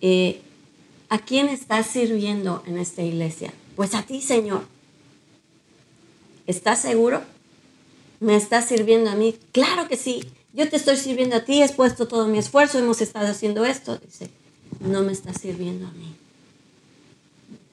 eh, 0.00 0.40
¿a 1.08 1.18
quién 1.18 1.48
estás 1.48 1.86
sirviendo 1.86 2.62
en 2.66 2.78
esta 2.78 3.02
iglesia? 3.02 3.52
Pues 3.74 3.94
a 3.94 4.02
ti, 4.02 4.22
Señor. 4.22 4.62
¿Estás 6.46 6.80
seguro? 6.80 7.22
¿Me 8.20 8.36
estás 8.36 8.66
sirviendo 8.66 9.10
a 9.10 9.16
mí? 9.16 9.36
Claro 9.52 9.88
que 9.88 9.96
sí. 9.96 10.24
Yo 10.54 10.68
te 10.70 10.76
estoy 10.76 10.96
sirviendo 10.96 11.36
a 11.36 11.44
ti, 11.44 11.62
he 11.62 11.68
puesto 11.68 12.08
todo 12.08 12.26
mi 12.28 12.38
esfuerzo, 12.38 12.78
hemos 12.78 13.02
estado 13.02 13.26
haciendo 13.26 13.64
esto. 13.66 13.98
Dice, 13.98 14.30
no 14.80 15.02
me 15.02 15.12
estás 15.12 15.40
sirviendo 15.40 15.86
a 15.86 15.90
mí. 15.90 16.14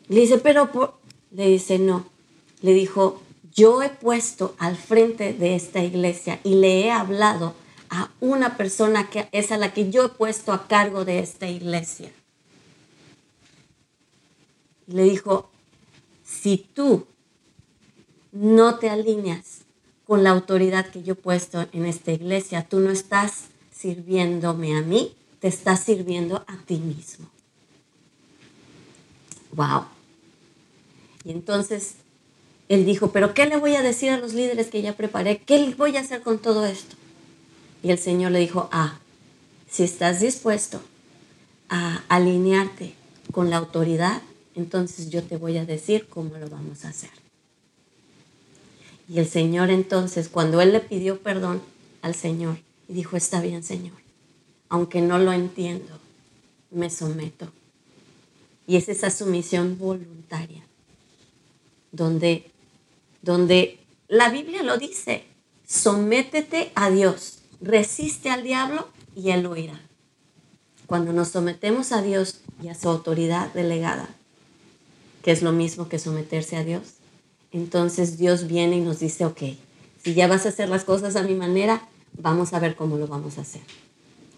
Le 0.09 0.21
dice, 0.21 0.37
pero 0.39 0.71
por... 0.71 0.95
le 1.31 1.47
dice, 1.47 1.79
no. 1.79 2.05
Le 2.61 2.73
dijo, 2.73 3.22
yo 3.53 3.81
he 3.81 3.89
puesto 3.89 4.55
al 4.57 4.75
frente 4.75 5.33
de 5.33 5.55
esta 5.55 5.83
iglesia 5.83 6.39
y 6.43 6.55
le 6.55 6.81
he 6.81 6.91
hablado 6.91 7.55
a 7.89 8.09
una 8.19 8.57
persona 8.57 9.09
que 9.09 9.29
es 9.31 9.51
a 9.51 9.57
la 9.57 9.73
que 9.73 9.91
yo 9.91 10.05
he 10.05 10.09
puesto 10.09 10.51
a 10.51 10.67
cargo 10.67 11.05
de 11.05 11.19
esta 11.19 11.47
iglesia. 11.47 12.11
Le 14.87 15.03
dijo, 15.03 15.49
si 16.23 16.57
tú 16.57 17.05
no 18.31 18.79
te 18.79 18.89
alineas 18.89 19.61
con 20.05 20.23
la 20.23 20.31
autoridad 20.31 20.89
que 20.89 21.03
yo 21.03 21.13
he 21.13 21.15
puesto 21.15 21.67
en 21.71 21.85
esta 21.85 22.11
iglesia, 22.11 22.67
tú 22.67 22.79
no 22.79 22.89
estás 22.89 23.45
sirviéndome 23.71 24.75
a 24.75 24.81
mí, 24.81 25.15
te 25.39 25.47
estás 25.47 25.81
sirviendo 25.81 26.43
a 26.47 26.57
ti 26.65 26.77
mismo. 26.77 27.27
Wow. 29.51 29.85
Y 31.23 31.31
entonces 31.31 31.95
él 32.69 32.85
dijo, 32.85 33.11
pero 33.11 33.33
¿qué 33.33 33.45
le 33.45 33.57
voy 33.57 33.75
a 33.75 33.81
decir 33.81 34.09
a 34.11 34.17
los 34.17 34.33
líderes 34.33 34.67
que 34.67 34.81
ya 34.81 34.95
preparé? 34.95 35.37
¿Qué 35.37 35.73
voy 35.77 35.97
a 35.97 36.01
hacer 36.01 36.21
con 36.21 36.39
todo 36.39 36.65
esto? 36.65 36.95
Y 37.83 37.91
el 37.91 37.99
Señor 37.99 38.31
le 38.31 38.39
dijo, 38.39 38.69
ah, 38.71 38.99
si 39.69 39.83
estás 39.83 40.21
dispuesto 40.21 40.81
a 41.69 42.03
alinearte 42.07 42.93
con 43.31 43.49
la 43.49 43.57
autoridad, 43.57 44.21
entonces 44.55 45.09
yo 45.09 45.23
te 45.23 45.37
voy 45.37 45.57
a 45.57 45.65
decir 45.65 46.07
cómo 46.07 46.37
lo 46.37 46.47
vamos 46.49 46.85
a 46.85 46.89
hacer. 46.89 47.09
Y 49.09 49.19
el 49.19 49.27
Señor 49.27 49.69
entonces, 49.69 50.29
cuando 50.29 50.61
él 50.61 50.71
le 50.71 50.79
pidió 50.79 51.19
perdón 51.19 51.61
al 52.01 52.15
Señor, 52.15 52.57
y 52.87 52.93
dijo, 52.93 53.17
está 53.17 53.41
bien 53.41 53.63
Señor, 53.63 53.95
aunque 54.69 55.01
no 55.01 55.17
lo 55.17 55.33
entiendo, 55.33 55.99
me 56.71 56.89
someto. 56.89 57.51
Y 58.65 58.77
es 58.77 58.87
esa 58.89 59.09
sumisión 59.09 59.77
voluntaria, 59.77 60.63
donde, 61.91 62.49
donde 63.23 63.79
la 64.07 64.29
Biblia 64.29 64.61
lo 64.61 64.77
dice, 64.77 65.23
sométete 65.65 66.71
a 66.75 66.91
Dios 66.91 67.39
resiste 67.63 68.29
al 68.29 68.43
diablo 68.43 68.87
y 69.15 69.31
él 69.31 69.47
huirá. 69.47 69.79
Cuando 70.85 71.13
nos 71.13 71.29
sometemos 71.29 71.91
a 71.91 72.01
Dios 72.01 72.41
y 72.61 72.67
a 72.67 72.75
su 72.75 72.89
autoridad 72.89 73.51
delegada, 73.53 74.09
que 75.23 75.31
es 75.31 75.41
lo 75.41 75.53
mismo 75.53 75.87
que 75.87 75.97
someterse 75.97 76.57
a 76.57 76.63
Dios, 76.63 76.83
entonces 77.51 78.17
Dios 78.17 78.47
viene 78.47 78.77
y 78.77 78.81
nos 78.81 78.99
dice, 78.99 79.25
ok, 79.25 79.41
si 80.03 80.13
ya 80.13 80.27
vas 80.27 80.45
a 80.45 80.49
hacer 80.49 80.69
las 80.69 80.83
cosas 80.83 81.15
a 81.15 81.23
mi 81.23 81.35
manera, 81.35 81.87
vamos 82.17 82.53
a 82.53 82.59
ver 82.59 82.75
cómo 82.75 82.97
lo 82.97 83.07
vamos 83.07 83.37
a 83.37 83.41
hacer. 83.41 83.61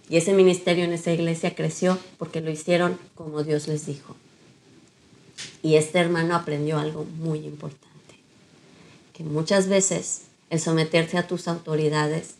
Y 0.08 0.17
ese 0.17 0.34
ministerio 0.34 0.84
en 0.84 0.93
esa 0.93 1.12
iglesia 1.12 1.56
creció 1.56 1.98
porque 2.19 2.41
lo 2.41 2.52
hicieron 2.52 3.00
como 3.15 3.43
Dios 3.43 3.67
les 3.67 3.88
dijo. 3.88 4.15
Y 5.63 5.76
este 5.76 5.98
hermano 5.98 6.36
aprendió 6.36 6.78
algo 6.78 7.06
muy 7.17 7.39
importante, 7.39 7.88
que 9.15 9.23
muchas 9.23 9.67
veces 9.67 10.23
el 10.49 10.60
someterte 10.60 11.17
a 11.17 11.25
tus 11.25 11.47
autoridades 11.47 12.36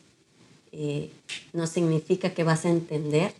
eh, 0.74 1.10
no 1.54 1.68
significa 1.68 2.34
que 2.34 2.44
vas 2.44 2.66
a 2.66 2.70
entender 2.70 3.34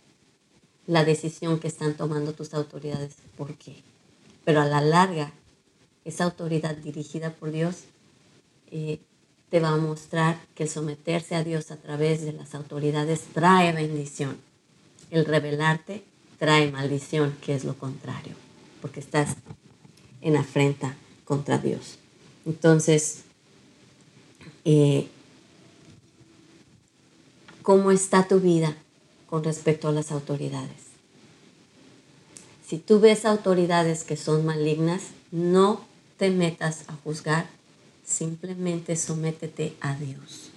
la 0.86 1.04
decisión 1.04 1.60
que 1.60 1.68
están 1.68 1.94
tomando 1.94 2.32
tus 2.32 2.54
autoridades. 2.54 3.16
¿Por 3.36 3.54
qué? 3.54 3.76
Pero 4.44 4.62
a 4.62 4.64
la 4.64 4.80
larga, 4.80 5.32
esa 6.06 6.24
autoridad 6.24 6.76
dirigida 6.76 7.30
por 7.30 7.50
Dios 7.50 7.80
eh, 8.70 9.00
te 9.50 9.60
va 9.60 9.68
a 9.68 9.76
mostrar 9.76 10.40
que 10.54 10.62
el 10.62 10.70
someterse 10.70 11.34
a 11.34 11.44
Dios 11.44 11.70
a 11.70 11.76
través 11.76 12.24
de 12.24 12.32
las 12.32 12.54
autoridades 12.54 13.20
trae 13.34 13.72
bendición. 13.72 14.38
El 15.10 15.26
rebelarte 15.26 16.04
trae 16.38 16.70
maldición, 16.70 17.36
que 17.42 17.54
es 17.54 17.64
lo 17.64 17.74
contrario, 17.74 18.32
porque 18.80 19.00
estás 19.00 19.36
en 20.22 20.36
afrenta 20.36 20.96
contra 21.26 21.58
Dios. 21.58 21.98
Entonces, 22.46 23.25
eh, 24.68 25.06
¿cómo 27.62 27.92
está 27.92 28.26
tu 28.26 28.40
vida 28.40 28.76
con 29.28 29.44
respecto 29.44 29.86
a 29.86 29.92
las 29.92 30.10
autoridades? 30.10 30.86
Si 32.66 32.78
tú 32.78 32.98
ves 32.98 33.24
autoridades 33.24 34.02
que 34.02 34.16
son 34.16 34.44
malignas, 34.44 35.02
no 35.30 35.82
te 36.16 36.30
metas 36.30 36.82
a 36.88 36.94
juzgar 37.04 37.46
simplemente 38.04 38.96
sométete 38.96 39.76
a 39.80 39.94
Dios. 39.94 40.50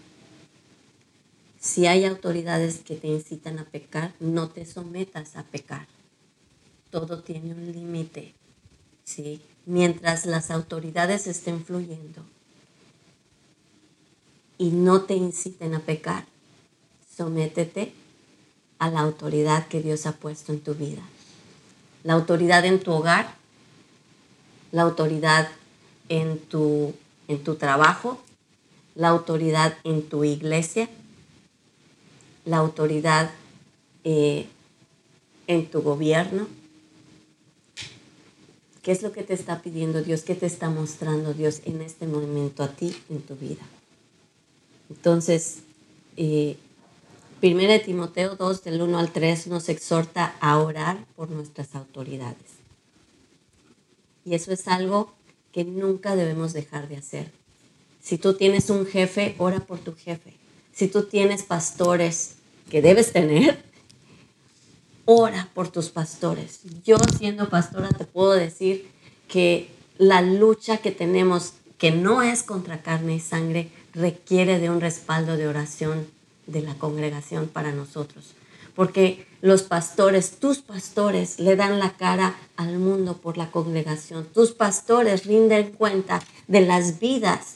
Si 1.60 1.86
hay 1.86 2.06
autoridades 2.06 2.80
que 2.80 2.96
te 2.96 3.10
incitan 3.10 3.60
a 3.60 3.66
pecar, 3.66 4.14
no 4.20 4.50
te 4.50 4.66
sometas 4.66 5.36
a 5.36 5.44
pecar. 5.44 5.88
Todo 6.90 7.22
tiene 7.22 7.54
un 7.54 7.72
límite. 7.72 8.34
¿sí? 9.04 9.40
Mientras 9.68 10.26
las 10.26 10.50
autoridades 10.50 11.28
estén 11.28 11.64
fluyendo 11.64 12.24
y 14.60 14.70
no 14.70 15.02
te 15.02 15.16
inciten 15.16 15.74
a 15.74 15.80
pecar, 15.80 16.26
sométete 17.18 17.94
a 18.78 18.92
la 18.92 19.00
autoridad 19.00 19.68
que 19.68 19.82
Dios 19.82 20.06
ha 20.06 20.12
puesto 20.12 20.52
en 20.52 20.60
tu 20.60 20.76
vida. 20.76 21.02
La 22.04 22.14
autoridad 22.14 22.64
en 22.66 22.80
tu 22.80 22.92
hogar, 22.92 23.34
la 24.72 24.84
autoridad 24.84 25.50
en 26.10 26.38
tu 26.38 26.94
en 27.28 27.44
tu 27.44 27.56
trabajo, 27.56 28.20
la 28.96 29.10
autoridad 29.10 29.78
en 29.84 30.10
tu 30.10 30.24
iglesia, 30.24 30.90
la 32.44 32.58
autoridad 32.58 33.30
eh, 34.04 34.48
en 35.48 35.70
tu 35.70 35.82
gobierno. 35.82 36.48
¿Qué 38.82 38.92
es 38.92 39.04
lo 39.04 39.12
que 39.12 39.24
te 39.24 39.36
está 39.36 39.62
pidiendo 39.62 40.02
Dios? 40.02 40.24
¿Qué 40.24 40.34
te 40.36 40.48
está 40.48 40.70
mostrando 40.70 41.34
Dios 41.34 41.62
en 41.66 41.82
este 41.82 42.08
momento 42.08 42.64
a 42.64 42.70
ti, 42.70 42.96
en 43.10 43.22
tu 43.22 43.36
vida? 43.36 43.62
Entonces, 44.90 45.60
eh, 46.18 46.58
1 47.42 47.82
Timoteo 47.82 48.36
2, 48.36 48.64
del 48.64 48.82
1 48.82 49.00
al 49.00 49.12
3, 49.12 49.48
nos 49.48 49.70
exhorta 49.70 50.36
a 50.42 50.58
orar 50.60 51.06
por 51.16 51.30
nuestras 51.30 51.76
autoridades. 51.76 52.60
Y 54.26 54.36
eso 54.36 54.52
es 54.52 54.68
algo 54.68 55.14
que 55.52 55.64
nunca 55.64 56.16
debemos 56.16 56.54
dejar 56.54 56.88
de 56.90 56.98
hacer. 56.98 57.32
Si 58.02 58.18
tú 58.18 58.34
tienes 58.34 58.70
un 58.70 58.86
jefe, 58.86 59.36
ora 59.38 59.60
por 59.60 59.80
tu 59.80 59.96
jefe. 59.96 60.34
Si 60.74 60.88
tú 60.88 61.04
tienes 61.04 61.44
pastores 61.44 62.36
que 62.70 62.82
debes 62.82 63.12
tener, 63.12 63.64
ora 65.06 65.50
por 65.54 65.70
tus 65.70 65.90
pastores. 65.90 66.62
Yo 66.86 66.98
siendo 67.18 67.50
pastora 67.50 67.90
te 67.90 68.06
puedo 68.06 68.32
decir 68.32 68.90
que 69.28 69.70
la 69.98 70.22
lucha 70.22 70.78
que 70.78 70.92
tenemos, 70.92 71.54
que 71.78 71.92
no 71.92 72.22
es 72.22 72.44
contra 72.44 72.82
carne 72.82 73.16
y 73.16 73.20
sangre, 73.20 73.70
requiere 74.00 74.60
de 74.60 74.70
un 74.70 74.82
respaldo 74.82 75.38
de 75.38 75.48
oración 75.48 76.08
de 76.48 76.62
la 76.62 76.76
congregación 76.76 77.48
para 77.48 77.72
nosotros 77.72 78.34
porque 78.80 79.26
los 79.42 79.64
pastores, 79.64 80.40
tus 80.40 80.60
pastores, 80.60 81.38
le 81.38 81.58
dan 81.58 81.80
la 81.80 81.98
cara 81.98 82.38
al 82.56 82.80
mundo 82.80 83.18
por 83.18 83.38
la 83.38 83.52
congregación. 83.52 84.26
Tus 84.34 84.52
pastores 84.52 85.26
rinden 85.26 85.72
cuenta 85.72 86.22
de 86.48 86.62
las 86.62 87.02
vidas 87.02 87.56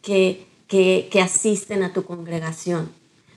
que, 0.00 0.46
que, 0.66 1.20
asisten 1.22 1.82
a 1.82 1.92
tu 1.92 2.04
congregación. 2.04 2.90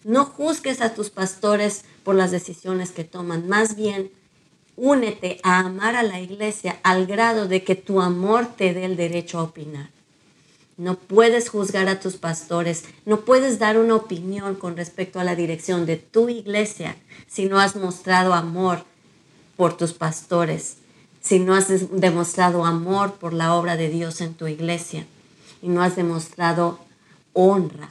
No 0.05 0.23
juzgues 0.23 0.79
a 0.79 0.93
tus 0.93 1.09
pastores 1.09 1.83
por 2.05 2.15
las 2.15 2.31
decisiones 2.31 2.91
que 2.91 3.03
toman, 3.03 3.49
más 3.49 3.75
bien 3.75 4.11
únete 4.77 5.41
a 5.43 5.59
amar 5.59 5.97
a 5.97 6.03
la 6.03 6.21
iglesia 6.21 6.79
al 6.83 7.05
grado 7.05 7.49
de 7.49 7.65
que 7.65 7.75
tu 7.75 7.99
amor 7.99 8.47
te 8.55 8.73
dé 8.73 8.85
el 8.85 8.95
derecho 8.95 9.39
a 9.39 9.43
opinar. 9.43 9.89
No 10.79 10.95
puedes 10.95 11.49
juzgar 11.49 11.89
a 11.89 11.99
tus 11.99 12.15
pastores, 12.15 12.85
no 13.05 13.25
puedes 13.25 13.59
dar 13.59 13.77
una 13.77 13.95
opinión 13.95 14.55
con 14.55 14.77
respecto 14.77 15.19
a 15.19 15.25
la 15.25 15.35
dirección 15.35 15.85
de 15.85 15.97
tu 15.97 16.29
iglesia 16.29 16.95
si 17.27 17.47
no 17.47 17.59
has 17.59 17.75
mostrado 17.75 18.33
amor 18.33 18.85
por 19.57 19.75
tus 19.75 19.91
pastores, 19.91 20.77
si 21.21 21.39
no 21.39 21.53
has 21.53 21.67
demostrado 21.91 22.63
amor 22.63 23.15
por 23.15 23.33
la 23.33 23.55
obra 23.55 23.75
de 23.75 23.89
Dios 23.89 24.21
en 24.21 24.35
tu 24.35 24.47
iglesia 24.47 25.05
y 25.61 25.67
no 25.67 25.83
has 25.83 25.97
demostrado 25.97 26.79
honra 27.33 27.89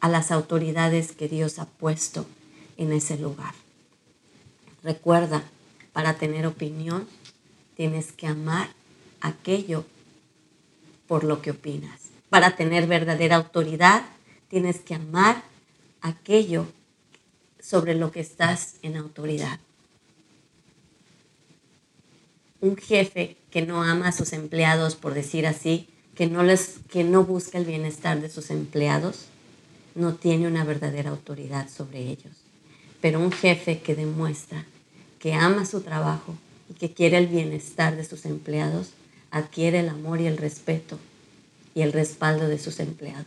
a 0.00 0.10
las 0.10 0.30
autoridades 0.30 1.12
que 1.12 1.26
Dios 1.26 1.58
ha 1.58 1.64
puesto 1.64 2.26
en 2.76 2.92
ese 2.92 3.16
lugar. 3.16 3.54
Recuerda, 4.82 5.42
para 5.94 6.18
tener 6.18 6.46
opinión 6.46 7.08
tienes 7.78 8.12
que 8.12 8.26
amar 8.26 8.68
aquello 9.22 9.86
por 11.08 11.24
lo 11.24 11.42
que 11.42 11.50
opinas. 11.50 12.10
Para 12.30 12.54
tener 12.54 12.86
verdadera 12.86 13.36
autoridad, 13.36 14.04
tienes 14.48 14.80
que 14.80 14.94
amar 14.94 15.42
aquello 16.00 16.66
sobre 17.60 17.94
lo 17.94 18.12
que 18.12 18.20
estás 18.20 18.76
en 18.82 18.96
autoridad. 18.96 19.58
Un 22.60 22.76
jefe 22.76 23.36
que 23.50 23.62
no 23.62 23.82
ama 23.82 24.08
a 24.08 24.12
sus 24.12 24.32
empleados, 24.32 24.94
por 24.94 25.14
decir 25.14 25.46
así, 25.46 25.88
que 26.14 26.26
no, 26.26 26.42
les, 26.42 26.80
que 26.90 27.04
no 27.04 27.24
busca 27.24 27.58
el 27.58 27.64
bienestar 27.64 28.20
de 28.20 28.28
sus 28.28 28.50
empleados, 28.50 29.26
no 29.94 30.14
tiene 30.14 30.46
una 30.46 30.64
verdadera 30.64 31.10
autoridad 31.10 31.68
sobre 31.70 32.00
ellos. 32.00 32.32
Pero 33.00 33.20
un 33.20 33.32
jefe 33.32 33.80
que 33.80 33.94
demuestra 33.94 34.64
que 35.18 35.34
ama 35.34 35.66
su 35.66 35.80
trabajo 35.80 36.34
y 36.68 36.74
que 36.74 36.92
quiere 36.92 37.18
el 37.18 37.26
bienestar 37.26 37.96
de 37.96 38.04
sus 38.04 38.24
empleados, 38.24 38.90
adquiere 39.30 39.80
el 39.80 39.88
amor 39.88 40.20
y 40.20 40.26
el 40.26 40.36
respeto 40.36 40.98
y 41.74 41.82
el 41.82 41.92
respaldo 41.92 42.48
de 42.48 42.58
sus 42.58 42.80
empleados. 42.80 43.26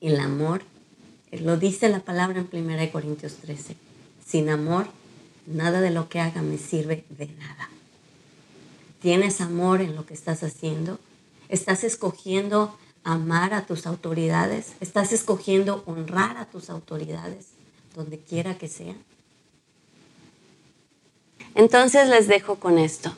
El 0.00 0.20
amor, 0.20 0.62
lo 1.32 1.56
dice 1.56 1.88
la 1.88 2.00
palabra 2.00 2.40
en 2.40 2.48
1 2.50 2.92
Corintios 2.92 3.34
13, 3.36 3.76
sin 4.24 4.48
amor, 4.48 4.86
nada 5.46 5.80
de 5.80 5.90
lo 5.90 6.08
que 6.08 6.20
haga 6.20 6.42
me 6.42 6.58
sirve 6.58 7.04
de 7.10 7.26
nada. 7.26 7.68
¿Tienes 9.00 9.40
amor 9.40 9.80
en 9.80 9.94
lo 9.94 10.06
que 10.06 10.14
estás 10.14 10.42
haciendo? 10.42 10.98
¿Estás 11.48 11.84
escogiendo 11.84 12.76
amar 13.04 13.54
a 13.54 13.66
tus 13.66 13.86
autoridades? 13.86 14.72
¿Estás 14.80 15.12
escogiendo 15.12 15.82
honrar 15.86 16.36
a 16.38 16.46
tus 16.46 16.70
autoridades 16.70 17.46
donde 17.94 18.18
quiera 18.18 18.58
que 18.58 18.68
sea? 18.68 18.94
Entonces 21.54 22.08
les 22.08 22.28
dejo 22.28 22.56
con 22.56 22.78
esto. 22.78 23.14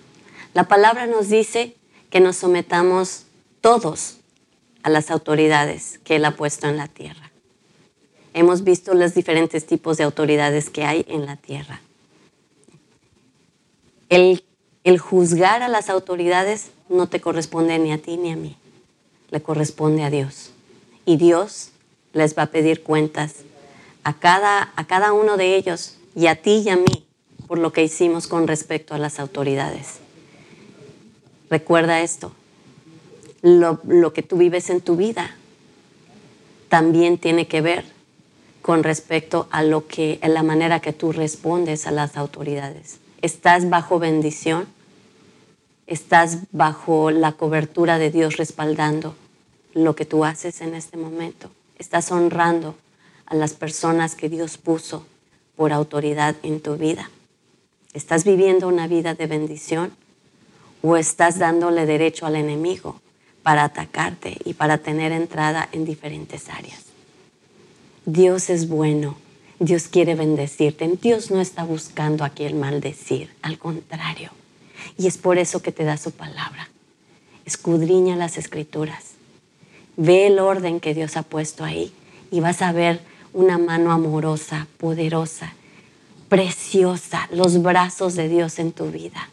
La 0.54 0.64
palabra 0.64 1.06
nos 1.06 1.28
dice 1.28 1.76
que 2.10 2.20
nos 2.20 2.36
sometamos 2.36 3.24
todos 3.60 4.18
a 4.82 4.90
las 4.90 5.10
autoridades 5.10 6.00
que 6.04 6.16
Él 6.16 6.24
ha 6.24 6.36
puesto 6.36 6.68
en 6.68 6.76
la 6.76 6.88
tierra. 6.88 7.30
Hemos 8.34 8.64
visto 8.64 8.94
los 8.94 9.14
diferentes 9.14 9.66
tipos 9.66 9.96
de 9.96 10.04
autoridades 10.04 10.70
que 10.70 10.84
hay 10.84 11.04
en 11.08 11.26
la 11.26 11.36
tierra. 11.36 11.80
El, 14.08 14.42
juzgar 14.98 15.62
a 15.62 15.68
las 15.68 15.90
autoridades 15.90 16.70
no 16.88 17.08
te 17.08 17.20
corresponde 17.20 17.78
ni 17.78 17.92
a 17.92 17.98
ti 17.98 18.16
ni 18.16 18.32
a 18.32 18.36
mí, 18.36 18.56
le 19.30 19.42
corresponde 19.42 20.02
a 20.02 20.10
Dios. 20.10 20.50
Y 21.04 21.16
Dios 21.16 21.70
les 22.14 22.36
va 22.36 22.44
a 22.44 22.50
pedir 22.50 22.82
cuentas 22.82 23.34
a 24.04 24.14
cada, 24.14 24.72
a 24.76 24.86
cada 24.86 25.12
uno 25.12 25.36
de 25.36 25.56
ellos 25.56 25.96
y 26.14 26.26
a 26.26 26.40
ti 26.40 26.62
y 26.64 26.70
a 26.70 26.76
mí 26.76 27.06
por 27.46 27.58
lo 27.58 27.72
que 27.72 27.82
hicimos 27.82 28.28
con 28.28 28.46
respecto 28.46 28.94
a 28.94 28.98
las 28.98 29.20
autoridades. 29.20 29.98
Recuerda 31.50 32.00
esto, 32.02 32.32
lo, 33.42 34.12
que 34.12 34.22
tú 34.22 34.36
vives 34.36 34.70
en 34.70 34.80
tu 34.80 34.96
vida 34.96 35.34
también 36.68 37.18
tiene 37.18 37.46
que 37.46 37.60
ver 37.60 37.84
con 38.62 38.82
respecto 38.82 39.48
a 39.50 39.62
lo 39.62 39.86
que, 39.86 40.18
a 40.22 40.28
la 40.28 40.42
manera 40.42 40.80
que 40.80 40.92
tú 40.92 41.12
respondes 41.12 41.86
a 41.86 41.90
las 41.90 42.16
autoridades. 42.16 42.98
¿Estás 43.22 43.70
bajo 43.70 43.98
bendición? 43.98 44.66
¿Estás 45.86 46.40
bajo 46.52 47.10
la 47.10 47.32
cobertura 47.32 47.98
de 47.98 48.10
Dios 48.10 48.36
respaldando 48.36 49.14
lo 49.72 49.96
que 49.96 50.04
tú 50.04 50.24
haces 50.24 50.60
en 50.60 50.74
este 50.74 50.98
momento? 50.98 51.50
¿Estás 51.78 52.12
honrando 52.12 52.74
a 53.24 53.34
las 53.34 53.54
personas 53.54 54.14
que 54.14 54.28
Dios 54.28 54.58
puso 54.58 55.06
por 55.56 55.72
autoridad 55.72 56.36
en 56.42 56.60
tu 56.60 56.76
vida? 56.76 57.10
¿Estás 57.94 58.24
viviendo 58.24 58.68
una 58.68 58.86
vida 58.86 59.14
de 59.14 59.26
bendición 59.26 59.92
o 60.82 60.96
estás 60.96 61.38
dándole 61.38 61.86
derecho 61.86 62.26
al 62.26 62.36
enemigo 62.36 63.00
para 63.42 63.64
atacarte 63.64 64.36
y 64.44 64.54
para 64.54 64.78
tener 64.78 65.12
entrada 65.12 65.68
en 65.72 65.84
diferentes 65.84 66.48
áreas. 66.48 66.84
Dios 68.04 68.50
es 68.50 68.68
bueno, 68.68 69.16
Dios 69.58 69.88
quiere 69.88 70.14
bendecirte, 70.14 70.88
Dios 71.00 71.30
no 71.30 71.40
está 71.40 71.64
buscando 71.64 72.24
aquí 72.24 72.44
el 72.44 72.54
maldecir, 72.54 73.30
al 73.42 73.58
contrario. 73.58 74.30
Y 74.96 75.06
es 75.06 75.18
por 75.18 75.38
eso 75.38 75.62
que 75.62 75.72
te 75.72 75.84
da 75.84 75.96
su 75.96 76.12
palabra. 76.12 76.68
Escudriña 77.44 78.16
las 78.16 78.38
escrituras, 78.38 79.12
ve 79.96 80.26
el 80.26 80.38
orden 80.38 80.80
que 80.80 80.94
Dios 80.94 81.16
ha 81.16 81.22
puesto 81.22 81.64
ahí 81.64 81.92
y 82.30 82.40
vas 82.40 82.62
a 82.62 82.72
ver 82.72 83.00
una 83.32 83.58
mano 83.58 83.92
amorosa, 83.92 84.66
poderosa, 84.78 85.54
preciosa, 86.28 87.28
los 87.32 87.62
brazos 87.62 88.14
de 88.14 88.28
Dios 88.28 88.58
en 88.58 88.72
tu 88.72 88.90
vida. 88.90 89.28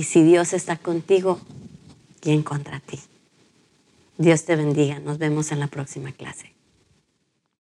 Y 0.00 0.04
si 0.04 0.22
Dios 0.22 0.54
está 0.54 0.76
contigo, 0.76 1.38
¿quién 2.20 2.42
contra 2.42 2.80
ti? 2.80 2.98
Dios 4.16 4.46
te 4.46 4.56
bendiga. 4.56 4.98
Nos 4.98 5.18
vemos 5.18 5.52
en 5.52 5.60
la 5.60 5.66
próxima 5.66 6.10
clase. 6.12 6.54